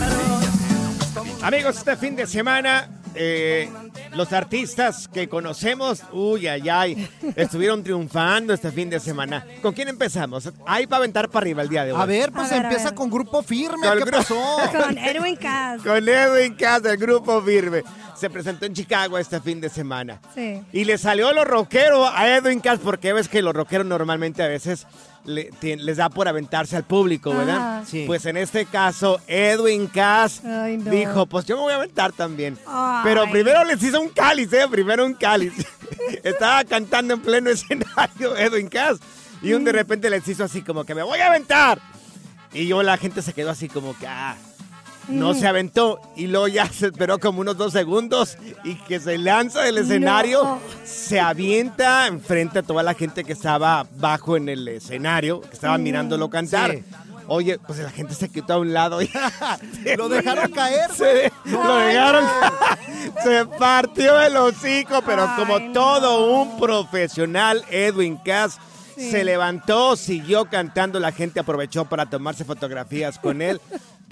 Amigos, 1.42 1.78
este 1.78 1.96
fin 1.98 2.16
de 2.16 2.26
semana, 2.26 2.90
eh, 3.16 3.70
los 4.14 4.32
artistas 4.34 5.08
que 5.08 5.30
conocemos, 5.30 6.02
uy, 6.12 6.48
ay, 6.48 6.70
ay, 6.70 7.10
estuvieron 7.36 7.84
triunfando 7.84 8.54
este 8.54 8.72
fin 8.72 8.90
de 8.90 9.00
semana. 9.00 9.46
¿Con 9.62 9.74
quién 9.74 9.88
empezamos? 9.90 10.50
Ahí 10.66 10.88
para 10.88 10.98
aventar 11.00 11.30
para 11.30 11.44
arriba 11.44 11.62
el 11.62 11.70
día 11.70 11.86
de 11.86 11.92
hoy. 11.94 12.02
A 12.02 12.06
ver, 12.06 12.32
pues 12.32 12.52
A 12.52 12.56
ver, 12.56 12.66
a 12.66 12.70
empieza 12.70 12.86
ver. 12.90 12.96
con 12.96 13.10
grupo 13.10 13.44
firme. 13.44 13.88
Con 13.88 13.98
¿Qué 14.00 14.04
gru- 14.06 14.12
pasó? 14.12 14.36
Con 14.84 14.98
Edwin 14.98 15.36
Cass. 15.36 15.82
Con 15.84 16.08
Edwin 16.10 16.56
Cass 16.56 16.82
del 16.84 16.98
grupo 16.98 17.42
Firme. 17.42 17.84
Se 18.16 18.30
presentó 18.30 18.66
en 18.66 18.74
Chicago 18.74 19.18
este 19.18 19.40
fin 19.42 19.60
de 19.60 19.70
semana. 19.70 20.20
Sí. 20.34 20.62
Y 20.72 20.86
le 20.86 20.98
salió 20.98 21.32
lo 21.34 21.44
rockero 21.46 22.08
a 22.08 22.28
Edwin 22.38 22.60
Cass, 22.60 22.80
porque 22.84 23.12
ves 23.14 23.28
que 23.28 23.42
los 23.42 23.54
rockeros 23.54 23.86
normalmente 23.86 24.42
a 24.44 24.48
veces 24.48 24.88
le- 25.26 25.50
les 25.62 25.98
da 25.98 26.10
por 26.10 26.28
aventarse 26.28 26.76
al 26.76 26.84
público, 26.84 27.34
¿verdad? 27.36 27.84
Sí. 27.88 28.04
Pues 28.08 28.26
en 28.26 28.38
este 28.38 28.66
caso, 28.66 29.20
Edwin 29.28 29.88
Cass 29.88 30.42
Ay, 30.46 30.78
no. 30.78 30.92
dijo, 30.92 31.26
pues 31.26 31.46
yo 31.46 31.56
me 31.58 31.64
voy 31.64 31.74
a 31.74 31.78
aventar 31.78 32.12
también. 32.12 32.58
Ay. 32.68 33.02
Pero 33.04 33.30
primero 33.32 33.64
les 33.64 33.82
hizo 33.82 34.00
un 34.02 34.10
cáliz, 34.10 34.52
¿eh? 34.54 34.66
Primero 34.70 35.06
un 35.06 35.14
cáliz. 35.14 35.54
Estaba 36.24 36.64
cantando 36.66 37.14
en 37.14 37.22
pleno 37.22 37.50
escenario 37.50 38.36
Edwin 38.38 38.68
Cass. 38.68 38.98
Y 39.42 39.54
un 39.54 39.64
de 39.64 39.72
repente 39.74 40.10
les 40.10 40.28
hizo 40.28 40.44
así 40.44 40.62
como 40.62 40.84
que 40.86 40.96
me 40.96 41.04
voy 41.04 41.20
a 41.20 41.28
aventar. 41.28 41.80
Y 42.54 42.68
yo 42.68 42.84
la 42.84 42.98
gente 42.98 43.22
se 43.22 43.34
quedó 43.34 43.50
así 43.50 43.68
como 43.68 43.98
que, 43.98 44.08
ah, 44.08 44.36
no 45.08 45.34
se 45.34 45.48
aventó. 45.48 46.00
Y 46.16 46.28
luego 46.28 46.48
ya 46.48 46.66
se 46.68 46.88
esperó 46.88 47.20
como 47.20 47.42
unos 47.42 47.58
dos 47.58 47.74
segundos 47.74 48.38
y 48.64 48.76
que 48.76 49.00
se 49.00 49.18
lanza 49.18 49.62
del 49.62 49.78
escenario, 49.80 50.44
No. 50.44 50.60
se 50.86 51.20
avienta 51.20 52.08
enfrente 52.08 52.60
a 52.60 52.64
toda 52.64 52.84
la 52.84 52.94
gente 52.94 53.24
que 53.24 53.34
estaba 53.34 53.86
bajo 53.98 54.38
en 54.38 54.50
el 54.50 54.68
escenario, 54.68 55.42
que 55.42 55.54
estaba 55.54 55.78
mirándolo 55.78 56.30
cantar. 56.30 56.72
Sí. 56.72 56.84
Oye, 57.28 57.58
pues 57.58 57.80
la 57.80 57.90
gente 57.90 58.14
se 58.16 58.28
quedó 58.30 58.56
a 58.56 58.58
un 58.60 58.74
lado 58.74 59.02
y 59.02 59.10
Lo 59.98 60.10
dejaron 60.10 60.52
caer, 60.56 60.92
se, 60.94 61.32
lo 61.46 61.78
dejaron 61.78 62.24
no. 62.26 63.22
se 63.24 63.46
partió 63.58 64.22
el 64.22 64.36
hocico, 64.36 65.02
pero 65.06 65.24
Ay, 65.30 65.36
como 65.38 65.58
no. 65.60 65.72
todo 65.72 66.42
un 66.42 66.60
profesional, 66.60 67.64
Edwin 67.70 68.18
Cass 68.18 68.58
Sí. 68.96 69.10
se 69.10 69.24
levantó, 69.24 69.96
siguió 69.96 70.46
cantando, 70.46 71.00
la 71.00 71.12
gente 71.12 71.40
aprovechó 71.40 71.86
para 71.86 72.06
tomarse 72.06 72.46
fotografías 72.46 73.18
con 73.18 73.42
él. 73.42 73.60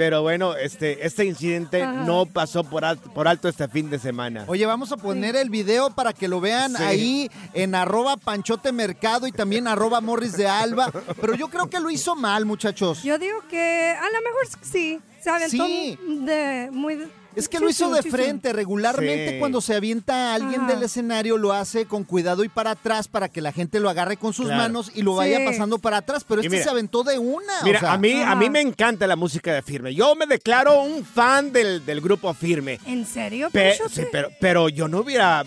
Pero 0.01 0.23
bueno, 0.23 0.55
este, 0.55 1.05
este 1.05 1.25
incidente 1.25 1.83
Ajá. 1.83 1.93
no 2.05 2.25
pasó 2.25 2.63
por 2.63 2.83
alto, 2.83 3.13
por 3.13 3.27
alto 3.27 3.47
este 3.47 3.67
fin 3.67 3.87
de 3.91 3.99
semana. 3.99 4.45
Oye, 4.47 4.65
vamos 4.65 4.91
a 4.91 4.97
poner 4.97 5.35
el 5.35 5.51
video 5.51 5.91
para 5.91 6.11
que 6.11 6.27
lo 6.27 6.41
vean 6.41 6.75
Sí. 6.75 6.81
ahí 6.81 7.31
en 7.53 7.75
arroba 7.75 8.17
panchote 8.17 8.71
mercado 8.71 9.27
y 9.27 9.31
también 9.31 9.67
arroba 9.67 10.01
morris 10.01 10.35
de 10.35 10.47
alba. 10.47 10.91
Pero 11.21 11.35
yo 11.35 11.49
creo 11.49 11.69
que 11.69 11.79
lo 11.79 11.91
hizo 11.91 12.15
mal, 12.15 12.45
muchachos. 12.45 13.03
Yo 13.03 13.19
digo 13.19 13.41
que 13.47 13.91
a 13.95 14.05
lo 14.09 14.21
mejor 14.23 14.47
sí. 14.63 14.99
Se 15.21 15.29
aventó 15.29 15.67
Sí. 15.67 15.99
de 16.25 16.69
muy. 16.71 17.07
Es 17.35 17.47
que 17.47 17.59
lo 17.59 17.69
hizo 17.69 17.89
de 17.91 18.01
frente. 18.03 18.51
Regularmente 18.53 19.31
Sí. 19.33 19.39
cuando 19.39 19.61
se 19.61 19.75
avienta 19.75 20.31
a 20.31 20.35
alguien 20.35 20.61
Ajá. 20.61 20.73
del 20.73 20.83
escenario 20.83 21.37
lo 21.37 21.53
hace 21.53 21.85
con 21.85 22.03
cuidado 22.03 22.43
y 22.43 22.49
para 22.49 22.71
atrás 22.71 23.07
para 23.07 23.29
que 23.29 23.41
la 23.41 23.51
gente 23.51 23.79
lo 23.79 23.89
agarre 23.89 24.17
con 24.17 24.33
sus 24.33 24.45
Claro. 24.47 24.61
manos 24.63 24.91
y 24.93 25.01
lo 25.01 25.15
vaya 25.15 25.37
Sí. 25.39 25.45
pasando 25.45 25.77
para 25.79 25.97
atrás. 25.97 26.25
Pero 26.27 26.41
Y 26.41 26.45
este 26.47 26.57
mira, 26.57 26.63
se 26.65 26.69
aventó 26.69 27.03
de 27.03 27.17
una. 27.19 27.61
o 27.61 27.65
Mira, 27.65 27.79
sea, 27.79 27.93
a, 27.93 27.97
mí, 27.97 28.21
a 28.21 28.35
mí 28.35 28.49
me 28.49 28.61
encanta 28.61 29.07
la 29.07 29.15
música 29.15 29.53
de 29.53 29.61
Firme. 29.61 29.93
Yo 29.95 30.13
me 30.15 30.25
declaro 30.25 30.81
un 30.83 31.05
fan 31.05 31.51
del, 31.51 31.85
del 31.85 32.01
grupo 32.01 32.33
Firme. 32.33 32.79
¿En 32.85 33.05
serio, 33.05 33.49
Pe- 33.51 33.77
sí, 33.89 34.03
pero, 34.11 34.29
pero 34.39 34.67
yo 34.69 34.87
no 34.87 34.99
hubiera, 34.99 35.43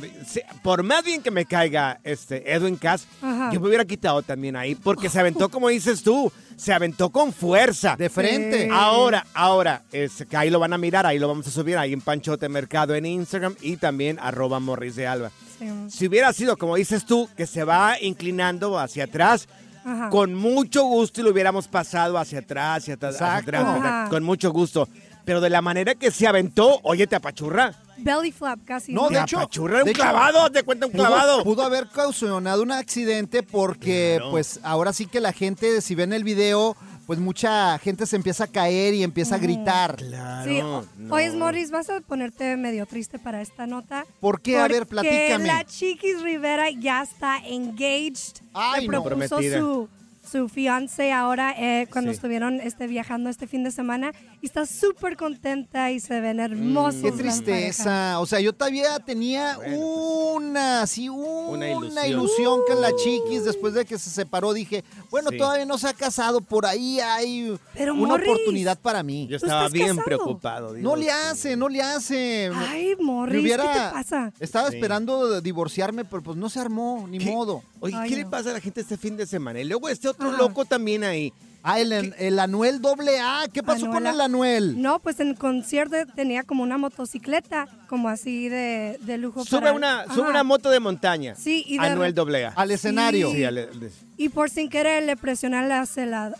por 0.62 0.82
más 0.82 1.04
bien 1.04 1.22
que 1.22 1.30
me 1.30 1.44
caiga 1.44 2.00
este 2.04 2.50
Edwin 2.52 2.76
Cass, 2.76 3.06
Ajá. 3.20 3.50
yo 3.52 3.60
me 3.60 3.68
hubiera 3.68 3.84
quitado 3.84 4.22
también 4.22 4.56
ahí, 4.56 4.74
porque 4.74 5.08
se 5.10 5.20
aventó 5.20 5.48
como 5.50 5.68
dices 5.68 6.02
tú, 6.02 6.32
se 6.56 6.72
aventó 6.72 7.10
con 7.10 7.32
fuerza. 7.32 7.96
de 7.96 8.08
frente. 8.08 8.68
Ahora, 8.72 9.26
ahora, 9.34 9.82
es, 9.92 10.24
que 10.28 10.36
ahí 10.36 10.50
lo 10.50 10.58
van 10.58 10.72
a 10.72 10.78
mirar, 10.78 11.06
ahí 11.06 11.18
lo 11.18 11.28
vamos 11.28 11.46
a 11.46 11.50
subir, 11.50 11.76
ahí 11.76 11.92
en 11.92 12.00
Panchote 12.00 12.48
Mercado 12.48 12.94
en 12.94 13.06
Instagram 13.06 13.54
y 13.60 13.76
también 13.76 14.18
arroba 14.20 14.60
Morris 14.60 14.96
de 14.96 15.06
Alba. 15.06 15.30
Sí. 15.58 15.68
Si 15.88 16.06
hubiera 16.08 16.32
sido, 16.32 16.56
como 16.56 16.76
dices 16.76 17.04
tú, 17.04 17.28
que 17.36 17.46
se 17.46 17.64
va 17.64 17.96
inclinando 18.00 18.78
hacia 18.78 19.04
atrás, 19.04 19.48
Ajá. 19.84 20.08
con 20.10 20.34
mucho 20.34 20.84
gusto 20.84 21.20
y 21.20 21.24
lo 21.24 21.30
hubiéramos 21.30 21.68
pasado 21.68 22.18
hacia 22.18 22.40
atrás, 22.40 22.78
hacia, 22.78 22.94
atrás, 22.94 23.14
hacia 23.20 23.36
atrás, 23.36 24.10
con 24.10 24.22
mucho 24.22 24.50
gusto. 24.50 24.88
Pero 25.24 25.40
de 25.40 25.50
la 25.50 25.62
manera 25.62 25.94
que 25.94 26.10
se 26.10 26.26
aventó, 26.26 26.80
oye, 26.82 27.06
te 27.06 27.16
apachurra. 27.16 27.74
Belly 27.98 28.32
flap 28.32 28.58
casi. 28.64 28.92
No, 28.92 29.08
de 29.08 29.20
hecho, 29.20 29.38
apachurra 29.38 29.78
un 29.78 29.84
de 29.84 29.90
hecho, 29.92 30.00
clavado, 30.02 30.50
te 30.50 30.62
cuenta 30.62 30.86
un 30.86 30.92
Pudo, 30.92 31.02
clavado. 31.06 31.44
pudo 31.44 31.62
haber 31.62 31.88
causado 31.88 32.36
un 32.62 32.72
accidente 32.72 33.42
porque, 33.42 34.14
Claro. 34.18 34.30
pues, 34.30 34.60
ahora 34.62 34.92
sí 34.92 35.06
que 35.06 35.20
la 35.20 35.32
gente, 35.32 35.80
si 35.80 35.94
ven 35.94 36.12
el 36.12 36.24
video, 36.24 36.76
pues 37.06 37.18
mucha 37.18 37.78
gente 37.80 38.06
se 38.06 38.16
empieza 38.16 38.44
a 38.44 38.46
caer 38.46 38.94
y 38.94 39.02
empieza 39.02 39.34
a 39.34 39.38
gritar. 39.38 39.96
Claro. 39.96 40.50
Sí, 40.50 40.58
no. 40.60 40.78
o- 41.10 41.14
Oyes, 41.14 41.34
Morris, 41.34 41.70
vas 41.70 41.90
a 41.90 42.00
ponerte 42.00 42.56
medio 42.56 42.86
triste 42.86 43.18
para 43.18 43.42
esta 43.42 43.66
nota. 43.66 44.06
¿Por 44.20 44.40
qué? 44.40 44.58
A 44.58 44.68
ver, 44.68 44.86
platícame. 44.86 45.46
la 45.46 45.64
Chiquis 45.66 46.22
Rivera 46.22 46.70
ya 46.70 47.02
está 47.02 47.38
engaged. 47.46 48.40
Ay, 48.54 48.86
Le 48.86 48.88
no. 48.96 49.04
propuso 49.04 49.28
Prometida. 49.36 49.58
su, 49.58 49.88
su 50.30 50.48
fiance 50.48 51.12
ahora 51.12 51.54
eh, 51.58 51.86
cuando 51.90 52.10
Sí. 52.10 52.16
estuvieron 52.16 52.60
este, 52.60 52.86
viajando 52.86 53.30
este 53.30 53.46
fin 53.46 53.62
de 53.64 53.70
semana. 53.70 54.12
Y 54.42 54.46
está 54.46 54.66
súper 54.66 55.16
contenta 55.16 55.90
y 55.90 56.00
se 56.00 56.20
ven 56.20 56.40
hermosos. 56.40 57.00
Qué 57.02 57.10
la 57.10 57.16
pareja. 57.16 57.32
tristeza. 57.42 58.20
O 58.20 58.26
sea, 58.26 58.40
yo 58.40 58.52
todavía 58.52 58.98
tenía 59.00 59.58
una, 60.04 60.82
así, 60.82 61.08
una, 61.08 61.70
ilusión. 61.70 62.06
ilusión. 62.06 62.60
con 62.66 62.80
la 62.80 62.94
chiquis 62.96 63.44
después 63.44 63.74
de 63.74 63.84
que 63.84 63.98
se 63.98 64.10
separó. 64.10 64.52
Dije, 64.52 64.84
bueno, 65.10 65.30
Sí. 65.30 65.38
todavía 65.38 65.64
no 65.66 65.76
se 65.78 65.88
ha 65.88 65.92
casado, 65.92 66.40
por 66.40 66.66
ahí 66.66 67.00
hay 67.00 67.56
Pero, 67.74 67.94
una 67.94 68.06
Morris, 68.08 68.28
oportunidad 68.28 68.78
para 68.78 69.02
mí. 69.02 69.26
Yo 69.28 69.38
¿Tú 69.38 69.46
estaba 69.46 69.68
bien 69.68 69.88
casado? 69.88 70.04
preocupado. 70.04 70.74
No 70.78 70.96
le 70.96 71.10
hace, 71.10 71.56
no 71.56 71.68
le 71.68 71.82
hace. 71.82 72.50
Ay, 72.54 72.94
Morris, 73.00 73.40
hubiera- 73.42 73.64
¿qué 73.64 73.78
te 73.80 73.92
pasa? 73.92 74.32
Estaba 74.40 74.70
Sí. 74.70 74.76
esperando 74.76 75.40
divorciarme, 75.40 76.04
pero 76.04 76.22
pues 76.22 76.36
no 76.36 76.48
se 76.48 76.60
armó, 76.60 77.06
ni 77.08 77.18
¿Qué? 77.18 77.30
modo. 77.30 77.62
Oye, 77.80 77.94
Ay, 77.96 78.08
¿qué 78.10 78.16
le 78.16 78.26
pasa 78.26 78.50
a 78.50 78.54
la 78.54 78.60
gente 78.60 78.80
este 78.80 78.96
fin 78.96 79.16
de 79.16 79.26
semana? 79.26 79.60
Y 79.60 79.64
luego 79.64 79.88
este 79.88 80.08
otro 80.08 80.23
Ah. 80.30 80.36
loco 80.38 80.64
también 80.64 81.04
ahí. 81.04 81.32
Ah, 81.66 81.80
el, 81.80 82.14
el 82.18 82.38
Anuel 82.38 82.82
doble 82.82 83.18
A. 83.20 83.44
¿Qué 83.50 83.62
pasó 83.62 83.88
con 83.88 84.06
el 84.06 84.20
Anuel? 84.20 84.82
No, 84.82 84.98
pues 84.98 85.18
en 85.20 85.28
el 85.30 85.38
concierto 85.38 85.96
tenía 86.14 86.42
como 86.42 86.62
una 86.62 86.76
motocicleta, 86.76 87.68
como 87.88 88.10
así 88.10 88.50
de, 88.50 88.98
de 89.00 89.16
lujo. 89.16 89.46
Sube 89.46 89.60
para- 89.60 89.72
una, 89.72 90.04
sube 90.14 90.28
una 90.28 90.42
moto 90.44 90.68
de 90.68 90.78
montaña. 90.78 91.34
Sí, 91.36 91.64
y 91.66 91.78
de 91.78 91.86
Anuel 91.86 92.10
re- 92.10 92.12
doble 92.12 92.44
A. 92.44 92.50
Al 92.50 92.70
escenario. 92.70 93.30
Sí, 93.32 93.44
al- 93.44 93.56
al- 93.56 93.90
Y 94.18 94.28
por 94.28 94.50
sin 94.50 94.68
querer 94.68 95.04
le 95.04 95.16
presioné 95.16 95.64
el 95.64 95.72
accelerator. 95.72 96.38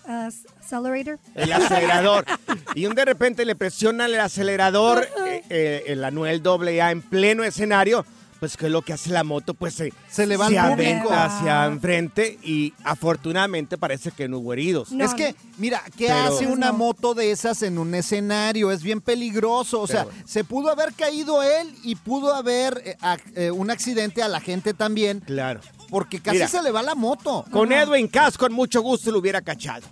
el 1.35 1.53
acelerador. 1.53 2.26
y 2.75 2.85
un 2.85 2.95
de 2.95 3.05
repente 3.07 3.47
le 3.47 3.55
presiona 3.57 4.05
el 4.07 4.21
acelerador 4.21 5.09
eh, 5.26 5.43
eh, 5.49 5.85
el 5.87 6.05
Anuel 6.05 6.43
doble 6.43 6.81
A 6.83 6.91
en 6.91 7.00
pleno 7.00 7.45
escenario. 7.45 8.05
Pues 8.41 8.57
que 8.57 8.67
es 8.67 8.73
lo 8.73 8.83
que 8.83 8.93
hace 8.93 9.11
la 9.11 9.25
moto, 9.25 9.55
pues 9.55 9.75
se, 9.75 9.93
Se 10.11 10.26
le 10.26 10.37
va 10.37 10.47
aventa 10.47 11.25
hacia 11.25 11.64
enfrente 11.67 12.38
y 12.43 12.75
afortunadamente 12.85 13.79
parece 13.79 14.11
que 14.11 14.29
no 14.29 14.38
hubo 14.38 14.53
heridos. 14.53 14.93
No, 14.93 15.05
es 15.05 15.14
que, 15.14 15.35
mira, 15.57 15.83
¿qué 15.97 16.09
Pero- 16.09 16.25
hace 16.35 16.47
una 16.47 16.67
No. 16.69 16.75
moto 16.79 17.14
de 17.14 17.31
esas 17.31 17.62
en 17.62 17.79
un 17.79 17.95
escenario? 17.95 18.71
Es 18.71 18.83
bien 18.83 19.00
peligroso. 19.00 19.81
O 19.81 19.87
sea, 19.87 20.05
Pero- 20.05 20.26
se 20.26 20.45
pudo 20.45 20.71
haber 20.71 20.93
caído 20.95 21.43
él 21.43 21.75
y 21.85 21.95
pudo 21.95 22.35
haber 22.35 22.83
eh, 22.85 22.97
eh, 23.37 23.50
un 23.50 23.71
accidente 23.71 24.23
a 24.23 24.29
la 24.29 24.41
gente 24.41 24.75
también, 24.75 25.21
Claro. 25.21 25.61
porque 25.88 26.21
casi 26.21 26.38
Mira. 26.38 26.49
se 26.49 26.62
le 26.62 26.71
va 26.71 26.83
la 26.83 26.95
moto. 26.95 27.45
Con 27.50 27.73
Edwin 27.73 28.09
Cass, 28.09 28.37
con 28.37 28.53
mucho 28.53 28.83
gusto 28.83 29.11
lo 29.11 29.21
hubiera 29.21 29.41
cachado. 29.41 29.87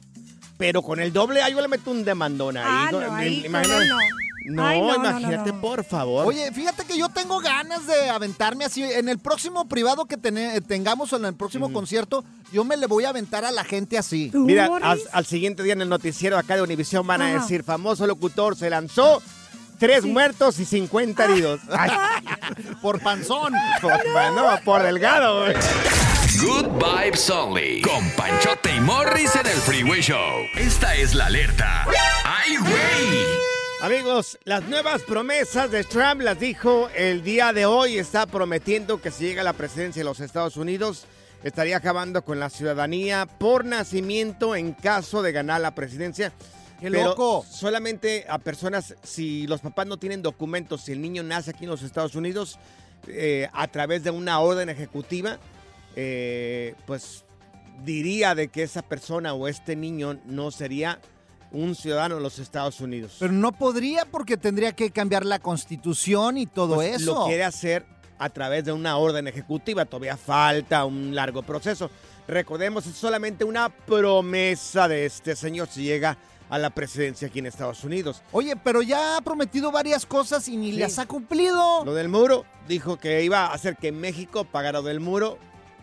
Pero 0.58 0.82
con 0.82 1.00
el 1.00 1.12
doble 1.12 1.42
A 1.42 1.48
yo 1.48 1.60
le 1.60 1.68
meto 1.68 1.90
un 1.90 2.04
demandón 2.04 2.56
ahí. 2.56 2.64
Ah, 2.66 2.88
No, 2.92 3.00
no, 3.00 3.12
me- 3.12 3.22
ahí 3.22 3.46
imagínate- 3.46 3.88
no. 4.44 4.62
No, 4.62 4.66
Ay, 4.68 4.80
no, 4.80 4.86
no, 4.86 4.98
no, 4.98 5.10
imagínate, 5.10 5.52
no. 5.52 5.60
por 5.60 5.84
favor. 5.84 6.26
Oye, 6.26 6.50
fíjate 6.52 6.84
que 6.84 6.96
yo 6.98 7.08
tengo 7.08 7.40
ganas 7.40 7.86
de 7.86 8.10
aventarme 8.10 8.64
así. 8.64 8.82
En 8.82 9.08
el 9.08 9.18
próximo 9.18 9.68
privado 9.68 10.04
que 10.06 10.16
tene- 10.16 10.60
tengamos 10.60 11.12
o 11.12 11.16
en 11.16 11.24
el 11.26 11.34
próximo 11.34 11.72
concierto, 11.72 12.24
yo 12.52 12.64
me 12.64 12.76
le 12.76 12.86
voy 12.86 13.04
a 13.04 13.10
aventar 13.10 13.44
a 13.44 13.50
la 13.50 13.64
gente 13.64 13.98
así. 13.98 14.30
¿Tú, 14.30 14.44
Mira, 14.44 14.68
al, 14.82 15.00
al 15.12 15.26
siguiente 15.26 15.62
día 15.62 15.72
en 15.74 15.82
el 15.82 15.88
noticiero 15.88 16.38
acá 16.38 16.56
de 16.56 16.62
Univisión 16.62 17.06
van 17.06 17.22
a 17.22 17.28
Ajá. 17.28 17.40
decir, 17.42 17.62
famoso 17.64 18.06
locutor, 18.06 18.56
se 18.56 18.68
lanzó, 18.70 19.22
tres 19.78 20.04
muertos 20.04 20.58
y 20.60 20.64
50 20.64 21.24
heridos. 21.24 21.60
Ay, 21.70 21.90
Por 22.80 23.00
panzón. 23.00 23.52
por, 23.80 23.92
no, 24.34 24.58
por 24.64 24.82
delgado. 24.82 25.46
Good 26.40 26.66
Vibes 26.82 27.30
Only. 27.30 27.82
Con 27.82 28.08
Panchote 28.16 28.74
y 28.74 28.80
Morris 28.80 29.34
en 29.36 29.46
el 29.46 29.58
Freeway 29.58 30.00
Show. 30.00 30.18
Esta 30.56 30.94
es 30.96 31.14
la 31.14 31.26
alerta. 31.26 31.86
¡Ay, 32.24 32.56
güey! 32.56 33.51
Amigos, 33.82 34.38
las 34.44 34.62
nuevas 34.68 35.02
promesas 35.02 35.68
de 35.72 35.82
Trump 35.82 36.20
las 36.20 36.38
dijo 36.38 36.88
el 36.94 37.24
día 37.24 37.52
de 37.52 37.66
hoy. 37.66 37.98
Está 37.98 38.26
prometiendo 38.26 39.02
que 39.02 39.10
si 39.10 39.24
llega 39.24 39.40
a 39.40 39.44
la 39.44 39.54
presidencia 39.54 39.98
de 39.98 40.04
los 40.04 40.20
Estados 40.20 40.56
Unidos, 40.56 41.06
estaría 41.42 41.78
acabando 41.78 42.24
con 42.24 42.38
la 42.38 42.48
ciudadanía 42.48 43.26
por 43.26 43.64
nacimiento 43.64 44.54
en 44.54 44.72
caso 44.72 45.20
de 45.20 45.32
ganar 45.32 45.62
la 45.62 45.74
presidencia. 45.74 46.32
¡Qué 46.78 46.92
Pero 46.92 47.06
loco! 47.06 47.44
Solamente 47.50 48.24
a 48.28 48.38
personas, 48.38 48.94
si 49.02 49.48
los 49.48 49.62
papás 49.62 49.88
no 49.88 49.96
tienen 49.96 50.22
documentos, 50.22 50.82
si 50.82 50.92
el 50.92 51.02
niño 51.02 51.24
nace 51.24 51.50
aquí 51.50 51.64
en 51.64 51.70
los 51.70 51.82
Estados 51.82 52.14
Unidos, 52.14 52.60
eh, 53.08 53.48
a 53.52 53.66
través 53.66 54.04
de 54.04 54.12
una 54.12 54.38
orden 54.38 54.68
ejecutiva, 54.68 55.40
eh, 55.96 56.76
pues 56.86 57.24
diría 57.84 58.36
de 58.36 58.46
que 58.46 58.62
esa 58.62 58.82
persona 58.82 59.34
o 59.34 59.48
este 59.48 59.74
niño 59.74 60.20
no 60.24 60.52
sería 60.52 61.00
un 61.52 61.74
ciudadano 61.74 62.16
de 62.16 62.20
los 62.22 62.38
Estados 62.38 62.80
Unidos. 62.80 63.16
Pero 63.18 63.32
no 63.32 63.52
podría 63.52 64.04
porque 64.06 64.36
tendría 64.36 64.72
que 64.72 64.90
cambiar 64.90 65.24
la 65.26 65.38
constitución 65.38 66.38
y 66.38 66.46
todo 66.46 66.76
Pues, 66.76 67.00
eso. 67.02 67.14
Lo 67.14 67.26
quiere 67.26 67.44
hacer 67.44 67.84
a 68.18 68.28
través 68.30 68.64
de 68.64 68.72
una 68.72 68.96
orden 68.96 69.26
ejecutiva. 69.28 69.84
Todavía 69.84 70.16
falta 70.16 70.84
un 70.84 71.14
largo 71.14 71.42
proceso. 71.42 71.90
Recordemos, 72.28 72.86
es 72.86 72.94
solamente 72.96 73.44
una 73.44 73.68
promesa 73.68 74.88
de 74.88 75.06
este 75.06 75.34
señor 75.36 75.68
si 75.70 75.82
llega 75.82 76.16
a 76.48 76.58
la 76.58 76.70
presidencia 76.70 77.28
aquí 77.28 77.38
en 77.38 77.46
Estados 77.46 77.82
Unidos. 77.82 78.22
Oye, 78.30 78.54
pero 78.56 78.82
ya 78.82 79.16
ha 79.16 79.20
prometido 79.22 79.72
varias 79.72 80.04
cosas 80.06 80.46
y 80.48 80.56
ni 80.56 80.72
Sí. 80.72 80.78
las 80.78 80.98
ha 80.98 81.06
cumplido. 81.06 81.84
Lo 81.84 81.94
del 81.94 82.08
muro, 82.08 82.44
dijo 82.68 82.98
que 82.98 83.24
iba 83.24 83.46
a 83.46 83.54
hacer 83.54 83.76
que 83.76 83.90
México 83.90 84.44
pagara 84.44 84.80
lo 84.80 84.84
del 84.86 85.00
muro. 85.00 85.38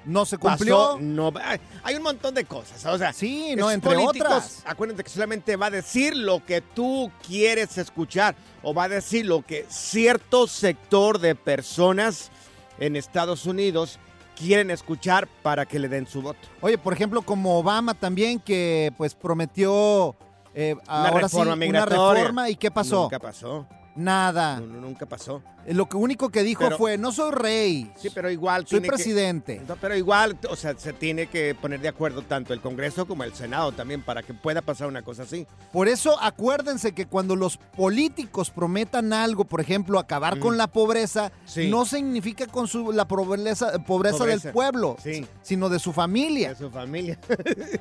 No 0.06 0.26
se 0.26 0.38
Pasó, 0.40 0.56
cumplió. 0.58 0.98
no, 1.00 1.32
ay, 1.44 1.60
hay 1.84 1.96
un 1.96 2.04
montón 2.04 2.34
de 2.34 2.46
cosas. 2.46 2.86
O 2.86 2.98
sea, 2.98 3.12
Sí, 3.14 3.54
no, 3.56 3.70
entre 3.70 3.96
otras. 3.98 4.64
Acuérdate 4.66 5.04
que 5.04 5.10
solamente 5.10 5.56
va 5.56 5.68
a 5.68 5.72
decir 5.72 6.16
lo 6.16 6.44
que 6.46 6.62
tú 6.62 7.12
quieres 7.28 7.78
escuchar 7.78 8.36
o 8.64 8.74
va 8.74 8.86
a 8.86 8.90
decir 8.90 9.26
lo 9.26 9.42
que 9.46 9.66
cierto 9.70 10.48
sector 10.48 11.20
de 11.20 11.36
personas 11.36 12.32
en 12.80 12.96
Estados 12.96 13.46
Unidos 13.46 14.00
quieren 14.38 14.72
escuchar 14.72 15.28
para 15.44 15.66
que 15.66 15.80
le 15.80 15.90
den 15.90 16.08
su 16.08 16.22
voto. 16.22 16.40
Oye, 16.62 16.78
por 16.78 16.94
ejemplo, 16.94 17.22
como 17.22 17.60
Obama 17.60 17.94
también, 17.94 18.40
que 18.40 18.94
pues 18.98 19.14
prometió 19.14 20.16
eh, 20.56 20.76
Una 20.88 21.08
ahora 21.10 21.22
reforma 21.22 21.54
sí, 21.54 21.60
migratoria. 21.60 22.00
una 22.02 22.14
reforma. 22.14 22.50
¿Y 22.50 22.56
qué 22.56 22.72
pasó? 22.72 23.02
Nunca 23.04 23.20
pasó. 23.20 23.68
Nada. 23.96 24.60
No, 24.60 24.68
no, 24.68 24.82
nunca 24.82 25.06
pasó. 25.06 25.42
Eh, 25.66 25.74
Lo 25.74 25.88
que 25.90 25.98
único 25.98 26.30
que 26.30 26.42
dijo 26.44 26.64
Pero- 26.64 26.78
fue, 26.78 26.98
no 26.98 27.12
soy 27.12 27.32
rey, 27.32 27.92
Sí, 27.98 28.10
pero 28.14 28.30
igual 28.32 28.62
soy 28.62 28.80
tiene 28.80 28.88
que- 28.88 28.94
presidente. 28.96 29.62
No, 29.68 29.76
pero 29.76 29.96
igual, 29.96 30.38
o 30.50 30.56
sea, 30.56 30.74
se 30.78 30.94
tiene 30.94 31.28
que 31.28 31.54
poner 31.56 31.82
de 31.82 31.90
acuerdo 31.90 32.22
tanto 32.22 32.54
el 32.54 32.62
Congreso 32.62 33.06
como 33.08 33.24
el 33.24 33.34
Senado 33.34 33.72
también 33.74 34.02
para 34.02 34.24
que 34.24 34.34
pueda 34.34 34.62
pasar 34.62 34.88
una 34.88 35.02
cosa 35.02 35.24
así. 35.24 35.46
Por 35.74 35.88
eso 35.88 36.18
acuérdense 36.22 36.94
que 36.94 37.08
cuando 37.08 37.36
los 37.36 37.58
políticos 37.58 38.52
prometan 38.52 39.12
algo, 39.12 39.44
por 39.46 39.60
ejemplo, 39.62 40.00
acabar 40.00 40.38
Mm. 40.38 40.40
con 40.40 40.58
la 40.58 40.68
pobreza, 40.68 41.32
Sí. 41.46 41.70
no 41.70 41.86
significa 41.86 42.48
con 42.48 42.68
su, 42.68 42.92
la 42.94 43.08
pobreza, 43.08 43.80
pobreza, 43.86 44.18
Pobreza. 44.20 44.44
del 44.48 44.54
pueblo, 44.54 44.96
Sí. 45.04 45.26
sino 45.42 45.68
de 45.70 45.80
su 45.80 45.92
familia. 45.92 46.50
De 46.50 46.56
su 46.56 46.70
familia. 46.72 47.20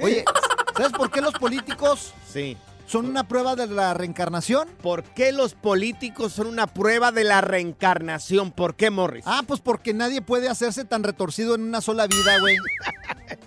Oye, 0.00 0.24
¿sabes 0.76 0.92
por 0.92 1.10
qué 1.10 1.20
los 1.20 1.34
políticos 1.34 2.12
sí. 2.32 2.56
Son 2.88 3.06
una 3.06 3.28
prueba 3.28 3.54
de 3.54 3.66
la 3.66 3.92
reencarnación? 3.92 4.66
¿Por 4.82 5.04
qué 5.04 5.30
los 5.30 5.52
políticos 5.54 6.32
son 6.32 6.46
una 6.46 6.66
prueba 6.66 7.12
de 7.12 7.22
la 7.22 7.42
reencarnación? 7.42 8.50
¿Por 8.50 8.76
qué, 8.76 8.88
Morris? 8.90 9.24
Ah, 9.26 9.42
pues 9.46 9.60
porque 9.60 9.92
nadie 9.92 10.22
puede 10.22 10.48
hacerse 10.48 10.86
tan 10.86 11.04
retorcido 11.04 11.54
en 11.54 11.62
una 11.62 11.82
sola 11.82 12.06
vida, 12.06 12.40
güey. 12.40 12.56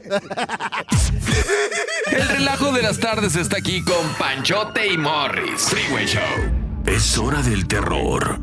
El 2.11 2.27
relajo 2.27 2.71
de 2.71 2.83
las 2.83 2.99
tardes 2.99 3.35
está 3.35 3.57
aquí 3.57 3.83
con 3.83 4.07
Panchote 4.19 4.93
y 4.93 4.97
Morris. 4.97 5.61
Freeway 5.61 6.05
Show. 6.05 6.21
Es 6.85 7.17
hora 7.17 7.41
del 7.41 7.67
terror, 7.67 8.39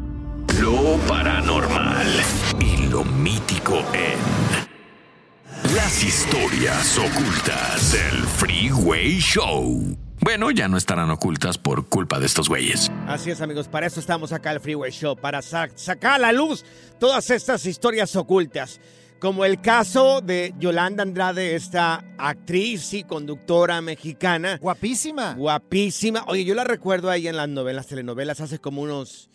lo 0.61 0.97
paranormal 1.07 2.09
y 2.61 2.89
lo 2.89 3.05
mítico 3.05 3.85
en 3.93 4.19
las 5.75 6.03
historias 6.03 6.99
ocultas 6.99 7.93
del 7.93 8.25
Freeway 8.25 9.21
Show. 9.21 10.08
Bueno, 10.21 10.51
ya 10.51 10.69
no 10.69 10.77
estarán 10.77 11.11
ocultas 11.11 11.59
por 11.59 11.89
culpa 11.89 12.19
de 12.19 12.27
estos 12.27 12.49
güeyes. 12.49 12.91
Así 13.07 13.31
es, 13.31 13.41
amigos, 13.41 13.69
para 13.69 13.87
eso 13.87 14.01
estamos 14.01 14.33
acá 14.33 14.51
el 14.53 14.61
Freeway 14.61 14.91
Show, 14.91 15.17
para 15.17 15.43
sa- 15.43 15.69
sacar 15.75 16.15
a 16.15 16.19
la 16.19 16.33
luz 16.33 16.65
todas 16.99 17.31
estas 17.31 17.65
historias 17.67 18.15
ocultas. 18.17 18.81
Como 19.21 19.45
el 19.45 19.61
caso 19.61 20.21
de 20.21 20.55
Yolanda 20.61 21.03
Andrade, 21.03 21.57
esta 21.57 22.05
actriz 22.19 22.93
y 22.95 23.03
conductora 23.03 23.81
mexicana. 23.81 24.59
Guapísima. 24.61 25.35
Guapísima. 25.35 26.25
Oye, 26.29 26.45
yo 26.45 26.55
la 26.55 26.63
recuerdo 26.63 27.11
ahí 27.11 27.27
en 27.27 27.37
las 27.37 27.49
novelas, 27.49 27.89
telenovelas, 27.89 28.41
hace 28.41 28.61
como 28.61 28.83
unos. 28.83 29.29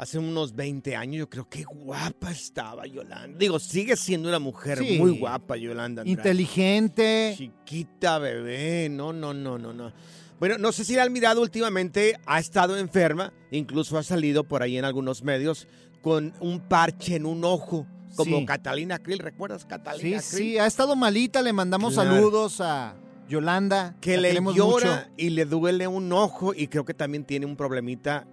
Hace 0.00 0.18
unos 0.18 0.56
20 0.56 0.96
años, 0.96 1.18
yo 1.18 1.28
creo 1.28 1.46
que 1.46 1.62
guapa 1.64 2.30
estaba 2.30 2.86
Yolanda. 2.86 3.36
Digo, 3.38 3.58
sigue 3.58 3.96
siendo 3.96 4.30
una 4.30 4.38
mujer 4.38 4.78
Sí. 4.78 4.96
muy 4.98 5.10
guapa, 5.18 5.58
Yolanda 5.58 6.00
Andrade. 6.00 6.10
Inteligente. 6.10 7.34
Chiquita 7.36 8.18
bebé, 8.18 8.88
no, 8.90 9.12
no, 9.12 9.34
no, 9.34 9.58
no, 9.58 9.74
no. 9.74 9.92
Bueno, 10.38 10.56
no 10.56 10.72
sé 10.72 10.86
si 10.86 10.94
la 10.94 11.02
han 11.02 11.12
mirado 11.12 11.42
últimamente, 11.42 12.18
ha 12.24 12.38
estado 12.38 12.78
enferma, 12.78 13.34
incluso 13.50 13.98
ha 13.98 14.02
salido 14.02 14.42
por 14.44 14.62
ahí 14.62 14.78
en 14.78 14.86
algunos 14.86 15.22
medios 15.22 15.68
con 16.00 16.32
un 16.40 16.60
parche 16.60 17.16
en 17.16 17.26
un 17.26 17.44
ojo, 17.44 17.86
como 18.16 18.38
Sí. 18.38 18.46
Catalina 18.46 18.98
Krill, 19.00 19.18
¿recuerdas 19.18 19.60
Sí, 19.62 19.68
Catalina 19.68 20.22
sí, 20.22 20.36
Krill? 20.36 20.60
ha 20.60 20.66
estado 20.66 20.96
malita, 20.96 21.42
le 21.42 21.52
mandamos 21.52 21.92
Claro. 21.92 22.10
saludos 22.14 22.62
a 22.62 22.94
Yolanda. 23.28 23.94
Que 24.00 24.16
le 24.16 24.32
llora 24.32 24.54
mucho. 24.54 25.10
y 25.18 25.28
le 25.28 25.44
duele 25.44 25.86
un 25.88 26.10
ojo 26.10 26.54
y 26.54 26.68
creo 26.68 26.86
que 26.86 26.94
también 26.94 27.24
tiene 27.24 27.44
un 27.44 27.54
problemita, 27.54 28.26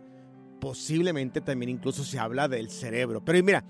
posiblemente 0.60 1.42
también 1.42 1.70
incluso 1.70 2.04
se 2.04 2.20
habla 2.20 2.48
del 2.48 2.70
cerebro. 2.70 3.22
Pero 3.24 3.44
mira, 3.44 3.64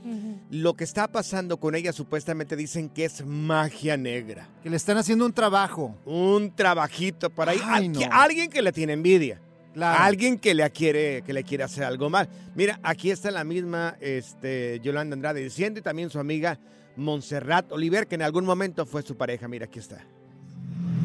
lo 0.50 0.74
que 0.76 0.84
está 0.84 1.08
pasando 1.08 1.58
con 1.58 1.76
ella 1.76 1.92
supuestamente 1.94 2.56
dicen 2.56 2.90
que 2.90 3.06
es 3.06 3.26
magia 3.26 3.98
negra. 3.98 4.48
Que 4.64 4.70
le 4.70 4.78
están 4.78 4.98
haciendo 4.98 5.26
un 5.26 5.34
trabajo. 5.34 5.96
Un 6.06 6.54
trabajito 6.56 7.30
por 7.30 7.50
ahí. 7.50 7.60
Ay, 7.64 7.86
Al- 7.86 7.92
no. 7.92 8.00
que- 8.00 8.06
Alguien 8.06 8.50
que 8.50 8.62
le 8.62 8.72
tiene 8.72 8.94
envidia. 8.94 9.42
Claro. 9.74 10.04
Alguien 10.04 10.40
que 10.40 10.56
le 10.56 10.68
quiere, 10.72 11.22
que 11.22 11.34
le 11.34 11.44
quiere 11.44 11.64
hacer 11.64 11.84
algo 11.84 12.10
mal. 12.10 12.28
Mira, 12.56 12.80
aquí 12.82 13.12
está 13.12 13.30
la 13.30 13.44
misma 13.44 13.96
este, 14.02 14.80
Yolanda 14.84 15.14
Andrade 15.14 15.44
diciendo 15.44 15.80
y 15.80 15.84
también 15.84 16.10
su 16.10 16.18
amiga 16.20 16.58
Montserrat 16.96 17.72
Oliver, 17.72 18.08
que 18.08 18.16
en 18.16 18.24
algún 18.24 18.44
momento 18.44 18.88
fue 18.88 19.04
su 19.04 19.16
pareja. 19.16 19.48
Mira, 19.48 19.66
aquí 19.66 19.78
está. 19.78 20.00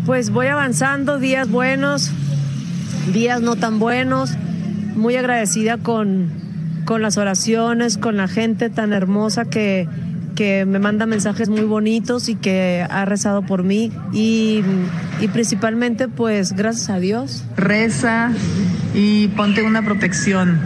Pues 0.06 0.30
voy 0.30 0.46
avanzando, 0.46 1.18
días 1.18 1.50
buenos, 1.50 2.10
días 3.12 3.42
no 3.42 3.56
tan 3.56 3.78
buenos, 3.78 4.30
muy 4.94 5.16
agradecida 5.16 5.78
con, 5.78 6.30
con 6.84 7.02
las 7.02 7.18
oraciones, 7.18 7.98
con 7.98 8.16
la 8.16 8.28
gente 8.28 8.70
tan 8.70 8.92
hermosa 8.92 9.44
que, 9.44 9.88
que 10.34 10.64
me 10.64 10.78
manda 10.78 11.06
mensajes 11.06 11.48
muy 11.48 11.62
bonitos 11.62 12.28
y 12.28 12.34
que 12.34 12.86
ha 12.88 13.04
rezado 13.04 13.42
por 13.42 13.62
mí 13.62 13.92
y, 14.12 14.62
y 15.20 15.28
principalmente 15.28 16.08
pues 16.08 16.52
gracias 16.52 16.90
a 16.90 16.98
Dios. 16.98 17.44
Reza 17.56 18.32
y 18.94 19.28
ponte 19.28 19.62
una 19.62 19.82
protección. 19.82 20.60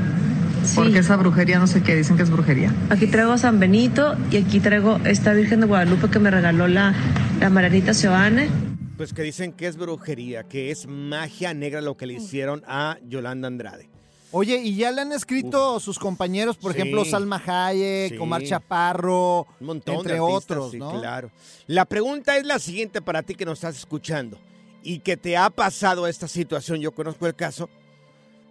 Porque 0.74 0.98
esa 0.98 1.16
brujería, 1.16 1.60
no 1.60 1.68
sé 1.68 1.82
qué, 1.82 1.94
dicen 1.94 2.16
que 2.16 2.24
es 2.24 2.30
brujería. 2.30 2.72
Aquí 2.90 3.06
traigo 3.06 3.32
a 3.32 3.38
San 3.38 3.60
Benito 3.60 4.16
y 4.32 4.38
aquí 4.38 4.58
traigo 4.58 4.98
esta 5.04 5.32
Virgen 5.32 5.60
de 5.60 5.66
Guadalupe 5.66 6.08
que 6.08 6.18
me 6.18 6.28
regaló 6.28 6.66
la, 6.66 6.92
la 7.38 7.50
Marianita 7.50 7.94
Seoane. 7.94 8.48
Pues 8.96 9.12
que 9.12 9.22
dicen 9.22 9.52
que 9.52 9.68
es 9.68 9.76
brujería, 9.76 10.42
que 10.44 10.72
es 10.72 10.88
magia 10.88 11.54
negra 11.54 11.82
lo 11.82 11.96
que 11.96 12.06
le 12.06 12.14
hicieron 12.14 12.62
a 12.66 12.98
Yolanda 13.06 13.46
Andrade. 13.46 13.90
Oye, 14.38 14.56
y 14.62 14.76
ya 14.76 14.92
le 14.92 15.00
han 15.00 15.12
escrito 15.12 15.80
sus 15.80 15.98
compañeros, 15.98 16.58
por 16.58 16.72
Sí. 16.74 16.78
ejemplo, 16.78 17.06
Salma 17.06 17.42
Hayek, 17.46 18.12
Sí. 18.12 18.18
Omar 18.18 18.42
Chaparro, 18.44 19.46
Un 19.60 19.66
montón 19.66 19.94
entre 19.96 20.14
de 20.14 20.18
artistas, 20.20 20.42
otros, 20.58 20.70
sí, 20.72 20.78
¿no? 20.78 21.00
Claro. 21.00 21.30
La 21.66 21.86
pregunta 21.86 22.36
es 22.36 22.44
la 22.44 22.58
siguiente 22.58 23.00
para 23.00 23.22
ti 23.22 23.34
que 23.34 23.46
nos 23.46 23.54
estás 23.58 23.78
escuchando 23.78 24.38
y 24.82 24.98
que 24.98 25.16
te 25.16 25.38
ha 25.38 25.48
pasado 25.48 26.06
esta 26.06 26.28
situación. 26.28 26.80
Yo 26.80 26.92
conozco 26.92 27.26
el 27.26 27.34
caso 27.34 27.70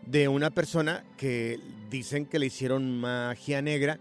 de 0.08 0.28
una 0.28 0.50
persona 0.50 1.04
que 1.18 1.60
dicen 1.92 2.26
que 2.26 2.40
le 2.40 2.48
hicieron 2.48 3.00
magia 3.00 3.62
negra. 3.62 4.00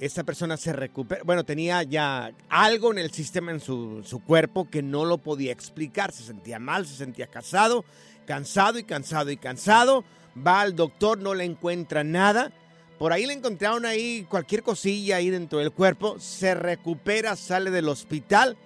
Esta 0.00 0.22
persona 0.22 0.58
se 0.58 0.72
recupera, 0.74 1.22
bueno, 1.24 1.44
tenía 1.44 1.82
ya 1.82 2.30
algo 2.50 2.92
en 2.92 2.98
el 2.98 3.10
sistema, 3.10 3.52
en 3.52 3.60
su, 3.60 4.02
su 4.04 4.20
cuerpo 4.22 4.68
que 4.68 4.82
no 4.82 5.06
lo 5.06 5.16
podía 5.16 5.50
explicar. 5.52 6.12
Se 6.12 6.24
sentía 6.24 6.58
mal, 6.58 6.86
se 6.86 6.96
sentía 6.96 7.26
cansado, 7.28 7.86
cansado 8.26 8.78
y 8.78 8.84
cansado 8.84 9.30
y 9.30 9.38
cansado. 9.38 10.04
Va 10.36 10.60
al 10.60 10.74
doctor, 10.74 11.18
no 11.18 11.34
le 11.34 11.44
encuentra 11.44 12.04
nada. 12.04 12.52
Por 12.98 13.12
ahí 13.12 13.26
le 13.26 13.32
encontraron 13.32 13.86
ahí 13.86 14.26
cualquier 14.28 14.62
cosilla 14.62 15.16
ahí 15.16 15.30
dentro 15.30 15.58
del 15.58 15.72
cuerpo. 15.72 16.18
Se 16.18 16.54
recupera, 16.54 17.36
sale 17.36 17.70
del 17.70 17.88
hospital. 17.88 18.56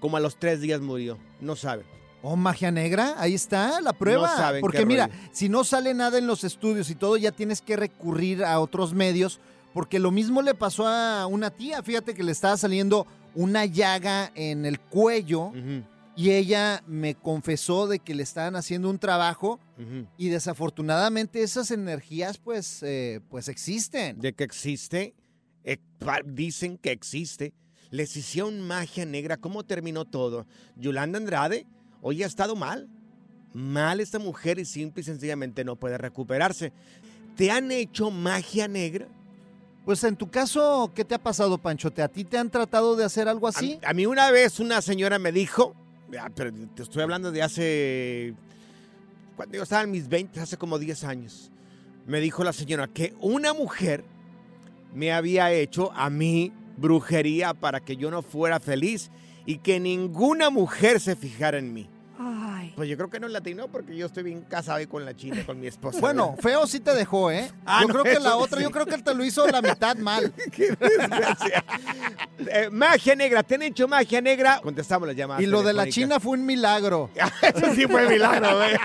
Como 0.00 0.16
a 0.16 0.20
los 0.20 0.36
tres 0.36 0.60
días 0.60 0.80
murió. 0.80 1.18
No 1.40 1.56
saben. 1.56 1.86
Oh, 2.22 2.34
magia 2.36 2.72
negra, 2.72 3.14
ahí 3.18 3.34
está 3.34 3.80
la 3.80 3.92
prueba. 3.92 4.28
No 4.28 4.36
saben 4.36 4.60
Porque 4.60 4.84
mira, 4.84 5.06
rollo. 5.06 5.18
si 5.32 5.48
no 5.48 5.62
sale 5.62 5.94
nada 5.94 6.18
en 6.18 6.26
los 6.26 6.42
estudios 6.42 6.90
y 6.90 6.96
todo, 6.96 7.16
ya 7.16 7.30
tienes 7.30 7.62
que 7.62 7.76
recurrir 7.76 8.44
a 8.44 8.58
otros 8.58 8.92
medios. 8.92 9.40
Porque 9.72 9.98
lo 10.00 10.10
mismo 10.10 10.42
le 10.42 10.54
pasó 10.54 10.86
a 10.88 11.26
una 11.26 11.50
tía. 11.50 11.82
Fíjate 11.82 12.14
que 12.14 12.24
le 12.24 12.32
estaba 12.32 12.56
saliendo 12.56 13.06
una 13.34 13.64
llaga 13.66 14.32
en 14.34 14.66
el 14.66 14.80
cuello 14.80 15.52
y 16.18 16.32
ella 16.32 16.82
me 16.88 17.14
confesó 17.14 17.86
de 17.86 18.00
que 18.00 18.12
le 18.12 18.24
estaban 18.24 18.56
haciendo 18.56 18.90
un 18.90 18.98
trabajo 18.98 19.60
y 20.16 20.30
desafortunadamente 20.30 21.44
esas 21.44 21.70
energías 21.70 22.38
pues, 22.38 22.82
eh, 22.82 23.20
pues 23.30 23.46
existen. 23.46 24.18
De 24.18 24.32
que 24.32 24.42
existe, 24.42 25.14
eh, 25.62 25.78
dicen 26.26 26.76
que 26.76 26.90
existe. 26.90 27.54
Les 27.90 28.16
hicieron 28.16 28.60
magia 28.62 29.06
negra. 29.06 29.36
¿Cómo 29.36 29.64
terminó 29.64 30.06
todo? 30.06 30.44
Yolanda 30.74 31.18
Andrade 31.18 31.66
hoy 32.02 32.24
ha 32.24 32.26
estado 32.26 32.56
mal. 32.56 32.88
Mal 33.54 34.00
esta 34.00 34.18
mujer 34.18 34.58
y 34.58 34.64
simple 34.64 35.02
y 35.02 35.04
sencillamente 35.04 35.62
no 35.62 35.76
puede 35.76 35.98
recuperarse. 35.98 36.72
¿Te 37.36 37.52
han 37.52 37.70
hecho 37.70 38.10
magia 38.10 38.66
negra? 38.66 39.06
Pues 39.84 40.02
en 40.02 40.16
tu 40.16 40.28
caso, 40.28 40.90
¿qué 40.96 41.04
te 41.04 41.14
ha 41.14 41.22
pasado, 41.22 41.58
Panchote? 41.58 42.02
¿A 42.02 42.08
ti 42.08 42.24
te 42.24 42.38
han 42.38 42.50
tratado 42.50 42.96
de 42.96 43.04
hacer 43.04 43.28
algo 43.28 43.46
así? 43.46 43.78
A, 43.84 43.90
a 43.90 43.94
mí 43.94 44.04
una 44.04 44.32
vez 44.32 44.58
una 44.58 44.82
señora 44.82 45.20
me 45.20 45.30
dijo, 45.30 45.76
ah, 46.20 46.30
pero 46.34 46.52
te 46.74 46.82
estoy 46.82 47.02
hablando 47.02 47.30
de 47.30 47.42
hace, 47.42 48.34
cuando 49.36 49.56
yo 49.56 49.62
estaba 49.62 49.82
en 49.82 49.90
mis 49.90 50.08
20, 50.08 50.40
hace 50.40 50.56
como 50.56 50.78
10 50.78 51.04
años, 51.04 51.50
me 52.06 52.20
dijo 52.20 52.44
la 52.44 52.52
señora 52.52 52.88
que 52.88 53.14
una 53.20 53.52
mujer 53.52 54.04
me 54.94 55.12
había 55.12 55.52
hecho 55.52 55.92
a 55.92 56.08
mí 56.08 56.52
brujería 56.76 57.54
para 57.54 57.80
que 57.80 57.96
yo 57.96 58.10
no 58.10 58.22
fuera 58.22 58.60
feliz 58.60 59.10
y 59.44 59.58
que 59.58 59.80
ninguna 59.80 60.50
mujer 60.50 61.00
se 61.00 61.16
fijara 61.16 61.58
en 61.58 61.74
mí. 61.74 61.88
Pues 62.78 62.88
yo 62.88 62.96
creo 62.96 63.10
que 63.10 63.18
no 63.18 63.26
latino 63.26 63.66
porque 63.66 63.96
yo 63.96 64.06
estoy 64.06 64.22
bien 64.22 64.42
casado 64.42 64.80
y 64.80 64.86
con 64.86 65.04
la 65.04 65.12
china, 65.16 65.42
con 65.44 65.58
mi 65.58 65.66
esposa. 65.66 65.98
Bueno, 65.98 66.36
feo 66.40 66.64
sí 66.64 66.78
te 66.78 66.94
dejó, 66.94 67.28
¿eh? 67.28 67.50
Ah, 67.66 67.80
yo 67.82 67.88
no, 67.88 67.94
creo 67.94 68.04
que 68.04 68.20
la 68.20 68.36
otra, 68.36 68.58
sí. 68.58 68.62
yo 68.62 68.70
creo 68.70 68.86
que 68.86 68.98
te 68.98 69.12
lo 69.16 69.24
hizo 69.24 69.44
la 69.48 69.60
mitad 69.60 69.96
mal. 69.96 70.32
Qué 70.52 70.76
desgracia. 70.78 71.64
Eh, 72.38 72.68
magia 72.70 73.16
negra, 73.16 73.42
¿te 73.42 73.56
han 73.56 73.62
hecho 73.62 73.88
magia 73.88 74.20
negra? 74.20 74.60
Contestamos 74.62 75.08
las 75.08 75.16
llamadas. 75.16 75.42
Y 75.42 75.46
lo 75.46 75.64
de 75.64 75.72
la. 75.72 75.88
China 75.88 76.20
fue 76.20 76.38
un 76.38 76.46
milagro. 76.46 77.10
Eso 77.42 77.74
sí 77.74 77.84
fue 77.88 78.08
milagro, 78.08 78.58
güey. 78.58 78.76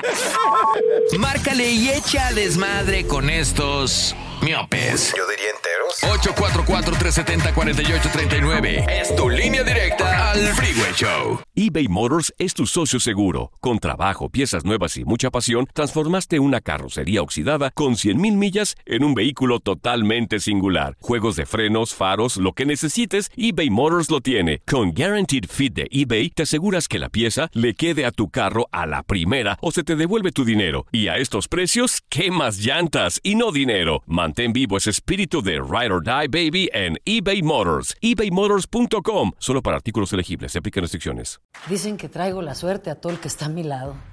Márcale 1.20 1.70
y 1.70 1.90
echa 1.90 2.34
desmadre 2.34 3.06
con 3.06 3.30
estos 3.30 4.16
miopes. 4.44 5.14
Yo 5.16 5.24
diría 5.28 5.52
enteros. 5.52 6.02
844-370-4839. 6.36 8.86
Es 8.90 9.16
tu 9.16 9.30
línea 9.30 9.64
directa 9.64 10.32
al 10.32 10.40
Freeway 10.54 10.92
Show. 10.94 11.40
eBay 11.56 11.88
Motors 11.88 12.34
es 12.38 12.54
tu 12.54 12.66
socio 12.66 13.00
seguro. 13.00 13.52
Con 13.62 13.80
trabajo, 13.80 14.28
piezas 14.30 14.66
nuevas 14.66 14.98
y 14.98 15.06
mucha 15.06 15.32
pasión, 15.32 15.68
transformaste 15.74 16.40
una 16.40 16.60
carrocería 16.62 17.22
oxidada 17.22 17.72
con 17.72 17.94
100.000 17.94 18.36
millas 18.36 18.76
en 18.86 19.06
un 19.06 19.14
vehículo 19.14 19.60
totalmente 19.60 20.40
singular. 20.40 20.98
Juegos 21.00 21.38
de 21.38 21.46
frenos, 21.46 21.94
faros, 21.94 22.38
lo 22.38 22.54
que 22.54 22.66
necesites, 22.66 23.32
eBay 23.38 23.70
Motors 23.70 24.10
lo 24.10 24.20
tiene. 24.20 24.62
Con 24.68 24.94
Guaranteed 24.94 25.46
Fit 25.50 25.74
de 25.74 25.88
eBay, 25.90 26.32
te 26.32 26.44
aseguras 26.44 26.88
que 26.88 27.00
la 27.00 27.10
pieza 27.10 27.50
le 27.54 27.76
quede 27.76 28.06
a 28.06 28.12
tu 28.12 28.30
carro 28.30 28.68
a 28.72 28.86
la 28.86 29.04
primera 29.04 29.58
o 29.62 29.72
se 29.72 29.84
te 29.84 29.96
devuelve 29.96 30.32
tu 30.32 30.44
dinero. 30.44 30.86
Y 30.92 31.08
a 31.08 31.18
estos 31.18 31.48
precios, 31.48 32.02
¿qué 32.10 32.32
más 32.32 32.58
llantas 32.58 33.20
y 33.24 33.36
no 33.36 33.52
dinero? 33.52 34.02
Mantén 34.06 34.33
vivo 34.54 34.78
ese 34.78 34.90
espíritu 34.90 35.42
de 35.42 35.54
Ride 35.54 35.94
or 35.94 36.04
Die 36.04 36.28
Baby 36.28 36.70
en 36.74 36.98
eBay 37.06 37.42
Motors. 37.42 37.96
ebaymotors.com. 38.02 39.32
Solo 39.38 39.62
para 39.62 39.76
artículos 39.78 40.12
elegibles. 40.12 40.54
Se 40.54 40.60
aplican 40.60 40.82
restricciones. 40.82 41.40
Dicen 41.70 41.98
que 41.98 42.10
traigo 42.10 42.42
la 42.42 42.56
suerte 42.56 42.90
a 42.90 42.96
todo 42.96 43.14
el 43.14 43.20
que 43.20 43.28
está 43.28 43.46
a 43.46 43.50
mi 43.50 43.64
lado. 43.64 43.96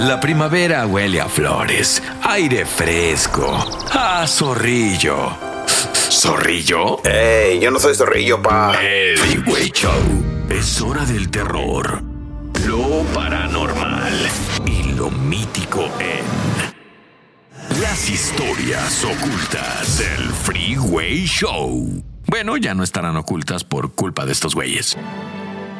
La 0.00 0.18
primavera 0.18 0.86
huele 0.86 1.20
a 1.20 1.28
flores, 1.28 2.02
aire 2.22 2.64
fresco, 2.64 3.54
a 3.92 4.26
zorrillo. 4.26 5.36
¿Zorrillo? 5.92 7.04
¡Ey! 7.04 7.60
Yo 7.60 7.70
no 7.70 7.78
soy 7.78 7.94
zorrillo, 7.94 8.40
pa. 8.40 8.72
El 8.80 9.18
Freeway 9.18 9.70
Show. 9.70 9.92
Es 10.48 10.80
hora 10.80 11.04
del 11.04 11.30
terror, 11.30 12.02
lo 12.66 13.02
paranormal 13.12 14.14
y 14.64 14.92
lo 14.94 15.10
mítico 15.10 15.84
en 15.98 17.80
las 17.82 18.08
historias 18.08 19.04
ocultas 19.04 19.98
del 19.98 20.30
Freeway 20.30 21.26
Show. 21.26 22.02
Bueno, 22.26 22.56
ya 22.56 22.74
no 22.74 22.84
estarán 22.84 23.18
ocultas 23.18 23.64
por 23.64 23.92
culpa 23.92 24.24
de 24.24 24.32
estos 24.32 24.54
güeyes. 24.54 24.96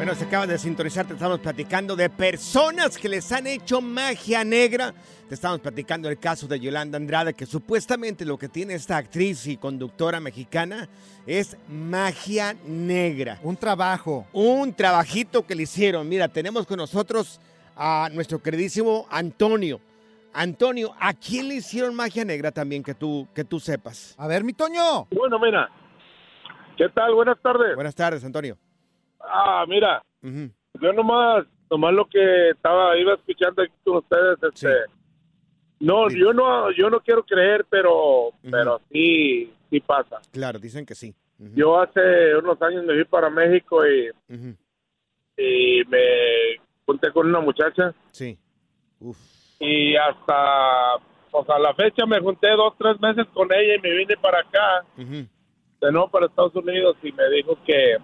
Bueno, 0.00 0.14
se 0.14 0.24
acaba 0.24 0.46
de 0.46 0.56
sintonizar, 0.56 1.06
te 1.06 1.12
estamos 1.12 1.40
platicando 1.40 1.94
de 1.94 2.08
personas 2.08 2.96
que 2.96 3.06
les 3.06 3.30
han 3.32 3.46
hecho 3.46 3.82
magia 3.82 4.42
negra. 4.44 4.94
Te 5.28 5.34
estamos 5.34 5.60
platicando 5.60 6.08
el 6.08 6.18
caso 6.18 6.46
de 6.46 6.58
Yolanda 6.58 6.96
Andrade, 6.96 7.34
que 7.34 7.44
supuestamente 7.44 8.24
lo 8.24 8.38
que 8.38 8.48
tiene 8.48 8.72
esta 8.72 8.96
actriz 8.96 9.46
y 9.46 9.58
conductora 9.58 10.18
mexicana 10.18 10.88
es 11.26 11.54
magia 11.68 12.56
negra. 12.64 13.40
Un 13.42 13.58
trabajo. 13.58 14.26
Un 14.32 14.72
trabajito 14.72 15.46
que 15.46 15.54
le 15.54 15.64
hicieron. 15.64 16.08
Mira, 16.08 16.28
tenemos 16.28 16.66
con 16.66 16.78
nosotros 16.78 17.38
a 17.76 18.08
nuestro 18.10 18.42
queridísimo 18.42 19.06
Antonio. 19.10 19.82
Antonio, 20.32 20.94
¿a 20.98 21.12
quién 21.12 21.46
le 21.48 21.56
hicieron 21.56 21.94
magia 21.94 22.24
negra 22.24 22.50
también 22.52 22.82
que 22.82 22.94
tú, 22.94 23.28
que 23.34 23.44
tú 23.44 23.60
sepas? 23.60 24.14
A 24.16 24.26
ver, 24.26 24.44
mi 24.44 24.54
Toño. 24.54 25.08
Bueno, 25.10 25.38
mira. 25.38 25.68
¿Qué 26.78 26.88
tal? 26.88 27.14
Buenas 27.14 27.38
tardes. 27.42 27.74
Buenas 27.74 27.94
tardes, 27.94 28.24
Antonio. 28.24 28.56
Ah, 29.32 29.64
mira. 29.68 30.02
Yo 30.22 30.92
nomás, 30.92 31.46
nomás 31.70 31.94
lo 31.94 32.06
que 32.06 32.50
estaba, 32.50 32.96
iba 32.98 33.14
escuchando 33.14 33.62
aquí 33.62 33.72
con 33.84 33.96
ustedes, 33.98 34.38
este. 34.42 34.74
No, 35.80 36.10
yo 36.10 36.32
no, 36.34 36.70
yo 36.72 36.90
no 36.90 37.00
quiero 37.00 37.24
creer, 37.24 37.64
pero, 37.70 38.32
pero 38.42 38.80
sí, 38.92 39.50
sí 39.70 39.80
pasa. 39.80 40.20
Claro, 40.30 40.58
dicen 40.58 40.84
que 40.84 40.94
sí. 40.94 41.14
Yo 41.38 41.80
hace 41.80 42.36
unos 42.36 42.60
años 42.60 42.84
me 42.84 42.94
fui 42.94 43.04
para 43.04 43.30
México 43.30 43.86
y, 43.86 44.10
y 45.38 45.82
me 45.88 46.60
junté 46.84 47.10
con 47.12 47.28
una 47.28 47.40
muchacha. 47.40 47.94
Sí. 48.10 48.38
Y 49.58 49.96
hasta, 49.96 50.98
pues 51.30 51.48
a 51.48 51.58
la 51.58 51.72
fecha 51.74 52.04
me 52.04 52.20
junté 52.20 52.50
dos, 52.50 52.74
tres 52.76 53.00
meses 53.00 53.26
con 53.32 53.48
ella 53.50 53.76
y 53.76 53.80
me 53.80 53.90
vine 53.90 54.16
para 54.18 54.40
acá, 54.40 54.84
de 54.96 55.92
nuevo 55.92 56.10
para 56.10 56.26
Estados 56.26 56.54
Unidos 56.56 56.96
y 57.02 57.10
me 57.12 57.30
dijo 57.30 57.56
que, 57.64 57.96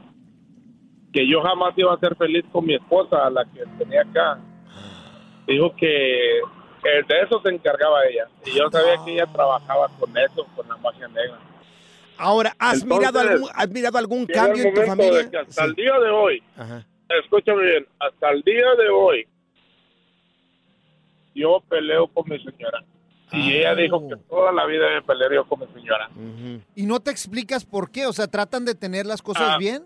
que 1.17 1.27
yo 1.27 1.41
jamás 1.41 1.73
iba 1.79 1.95
a 1.95 1.99
ser 1.99 2.15
feliz 2.15 2.45
con 2.53 2.67
mi 2.67 2.75
esposa, 2.75 3.31
la 3.31 3.43
que 3.47 3.65
tenía 3.79 4.03
acá. 4.03 4.39
Dijo 5.47 5.75
que, 5.75 6.41
que 6.83 6.89
de 6.91 7.21
eso 7.23 7.41
se 7.41 7.49
encargaba 7.55 8.05
ella. 8.05 8.27
Y 8.45 8.51
yo 8.51 8.69
sabía 8.71 9.03
que 9.03 9.15
ella 9.15 9.27
trabajaba 9.33 9.89
con 9.99 10.11
eso, 10.19 10.47
con 10.55 10.69
la 10.69 10.77
magia 10.77 11.09
negra. 11.09 11.39
Ahora, 12.19 12.55
¿has, 12.59 12.83
Entonces, 12.83 12.99
mirado, 12.99 13.21
algún, 13.21 13.49
¿has 13.55 13.71
mirado 13.71 13.97
algún 13.99 14.27
cambio 14.27 14.63
en 14.65 14.75
tu 14.75 14.83
familia? 14.83 15.23
de 15.23 15.31
que 15.31 15.39
hasta 15.39 15.63
Sí. 15.63 15.69
el 15.69 15.75
día 15.75 15.99
de 15.99 16.11
hoy, 16.11 16.43
Ajá. 16.55 16.85
escúchame 17.25 17.63
bien, 17.65 17.87
hasta 17.99 18.31
el 18.33 18.43
día 18.43 18.75
de 18.79 18.89
hoy, 18.91 19.27
yo 21.35 21.63
peleo 21.69 22.09
con 22.09 22.29
mi 22.29 22.39
señora. 22.41 22.85
Y 23.33 23.55
ella 23.55 23.75
dijo 23.75 24.07
que 24.09 24.17
toda 24.29 24.53
la 24.53 24.67
vida 24.67 24.87
me 24.95 25.03
pelearía 25.03 25.43
con 25.45 25.61
mi 25.61 25.67
señora. 25.75 26.11
Y 26.75 26.85
no 26.85 27.01
te 27.01 27.11
explicas 27.11 27.65
por 27.65 27.91
qué, 27.91 28.07
o 28.07 28.13
sea, 28.13 28.27
tratan 28.29 28.65
de 28.67 28.75
tener 28.75 29.07
las 29.07 29.23
cosas 29.23 29.53
Ah. 29.55 29.59
bien. 29.59 29.85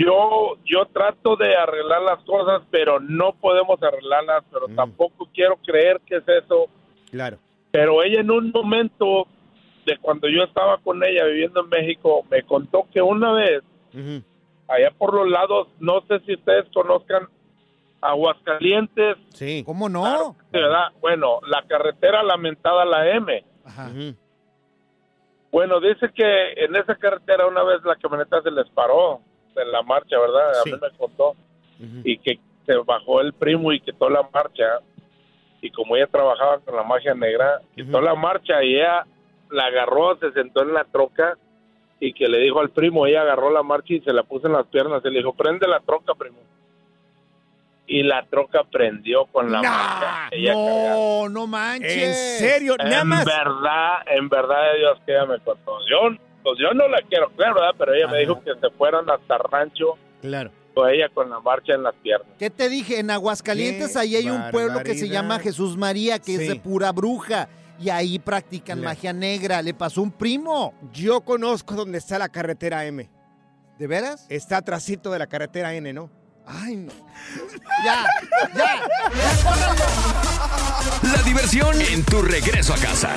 Yo, 0.00 0.56
yo 0.64 0.86
trato 0.86 1.36
de 1.36 1.54
arreglar 1.54 2.00
las 2.00 2.24
cosas, 2.24 2.62
pero 2.70 3.00
no 3.00 3.32
podemos 3.34 3.82
arreglarlas, 3.82 4.44
pero 4.50 4.66
tampoco 4.74 5.28
quiero 5.34 5.56
creer 5.56 6.00
que 6.06 6.16
es 6.16 6.28
eso. 6.28 6.68
Claro. 7.10 7.36
Pero 7.70 8.02
ella 8.02 8.20
en 8.20 8.30
un 8.30 8.50
momento 8.50 9.26
de 9.84 9.98
cuando 9.98 10.26
yo 10.28 10.42
estaba 10.44 10.78
con 10.78 11.04
ella 11.04 11.24
viviendo 11.24 11.60
en 11.60 11.68
México, 11.68 12.24
me 12.30 12.42
contó 12.44 12.86
que 12.90 13.02
una 13.02 13.32
vez, 13.32 13.62
allá 14.68 14.90
por 14.96 15.12
los 15.12 15.28
lados, 15.28 15.68
no 15.80 16.00
sé 16.08 16.20
si 16.20 16.34
ustedes 16.34 16.64
conozcan 16.72 17.28
Aguascalientes. 18.00 19.18
Sí. 19.34 19.62
¿Cómo 19.66 19.90
no? 19.90 20.34
¿verdad? 20.50 20.92
Bueno, 21.02 21.40
la 21.46 21.62
carretera 21.68 22.22
lamentada, 22.22 22.86
la 22.86 23.06
M. 23.10 23.44
Bueno, 25.52 25.78
dice 25.80 26.10
que 26.14 26.52
en 26.56 26.74
esa 26.76 26.94
carretera 26.94 27.46
una 27.46 27.62
vez 27.64 27.84
la 27.84 27.96
camioneta 27.96 28.40
se 28.40 28.50
les 28.50 28.68
paró 28.70 29.20
en 29.56 29.72
la 29.72 29.82
marcha, 29.82 30.18
¿verdad? 30.18 30.50
A 30.50 30.62
Sí. 30.64 30.72
mí 30.72 30.78
me 30.80 30.90
contó. 30.96 31.34
Y 32.04 32.18
que 32.18 32.38
se 32.66 32.76
bajó 32.76 33.20
el 33.20 33.32
primo 33.32 33.72
y 33.72 33.80
quitó 33.80 34.08
la 34.10 34.22
marcha. 34.32 34.80
Y 35.62 35.70
como 35.70 35.96
ella 35.96 36.06
trabajaba 36.06 36.58
con 36.60 36.76
la 36.76 36.82
magia 36.82 37.14
negra, 37.14 37.60
quitó 37.74 38.00
la 38.00 38.14
marcha 38.14 38.62
y 38.62 38.76
ella 38.76 39.06
la 39.50 39.64
agarró, 39.66 40.16
se 40.18 40.30
sentó 40.32 40.62
en 40.62 40.72
la 40.74 40.84
troca 40.84 41.36
y 41.98 42.12
que 42.12 42.28
le 42.28 42.38
dijo 42.38 42.60
al 42.60 42.70
primo, 42.70 43.06
ella 43.06 43.22
agarró 43.22 43.50
la 43.50 43.62
marcha 43.62 43.92
y 43.94 44.00
se 44.00 44.12
la 44.12 44.22
puso 44.22 44.46
en 44.46 44.54
las 44.54 44.66
piernas 44.66 45.02
y 45.04 45.10
le 45.10 45.18
dijo, 45.18 45.34
prende 45.34 45.66
la 45.68 45.80
troca, 45.80 46.14
primo. 46.14 46.38
Y 47.86 48.02
la 48.04 48.24
troca 48.26 48.62
prendió 48.70 49.26
con 49.26 49.50
la 49.50 49.60
marcha. 49.62 50.28
Ella 50.30 50.52
No, 50.54 51.28
no 51.28 51.46
manches. 51.48 51.92
¿En 51.96 52.14
serio? 52.48 52.76
Nada 52.78 53.00
en 53.02 53.08
más. 53.08 53.24
verdad, 53.24 53.92
en 54.06 54.28
verdad 54.28 54.72
de 54.72 54.78
Dios 54.78 54.98
que 55.04 55.12
ella 55.12 55.26
me 55.26 55.40
contó. 55.40 55.76
Yo, 55.90 56.16
pues 56.42 56.58
yo 56.58 56.72
no 56.74 56.88
la 56.88 57.00
quiero 57.08 57.30
creer, 57.36 57.54
¿verdad? 57.54 57.74
Pero 57.78 57.94
ella 57.94 58.08
me 58.08 58.18
dijo 58.18 58.40
que 58.42 58.52
se 58.60 58.70
fueran 58.76 59.08
hasta 59.10 59.38
rancho 59.38 59.94
Claro. 60.20 60.50
con 60.74 60.88
ella 60.90 61.08
con 61.12 61.28
la 61.30 61.40
marcha 61.40 61.74
en 61.74 61.82
las 61.82 61.94
piernas. 61.96 62.28
¿Qué 62.38 62.50
te 62.50 62.68
dije? 62.68 62.98
En 63.00 63.10
Aguascalientes 63.10 63.92
Qué 63.92 63.98
ahí 63.98 64.16
hay 64.16 64.28
un 64.30 64.50
pueblo 64.50 64.82
que 64.82 64.94
se 64.94 65.08
llama 65.08 65.38
Jesús 65.38 65.76
María, 65.76 66.18
que 66.18 66.34
es 66.34 66.48
de 66.48 66.56
pura 66.56 66.92
bruja. 66.92 67.48
Y 67.78 67.88
ahí 67.88 68.18
practican 68.18 68.80
Le- 68.80 68.84
magia 68.84 69.12
negra. 69.14 69.62
Le 69.62 69.72
pasó 69.72 70.02
un 70.02 70.12
primo. 70.12 70.74
Yo 70.92 71.22
conozco 71.22 71.74
dónde 71.74 71.96
está 71.96 72.18
la 72.18 72.28
carretera 72.28 72.84
M. 72.84 73.08
¿De 73.78 73.86
veras? 73.86 74.26
Está 74.28 74.58
atrásito 74.58 75.10
de 75.10 75.18
la 75.18 75.26
carretera 75.26 75.72
N, 75.72 75.90
¿no? 75.94 76.10
Ay, 76.46 76.76
no. 76.76 76.92
Ya, 77.84 78.04
ya. 78.54 78.82
La 81.14 81.22
diversión 81.22 81.80
en 81.80 82.04
tu 82.04 82.20
regreso 82.20 82.74
a 82.74 82.76
casa. 82.76 83.16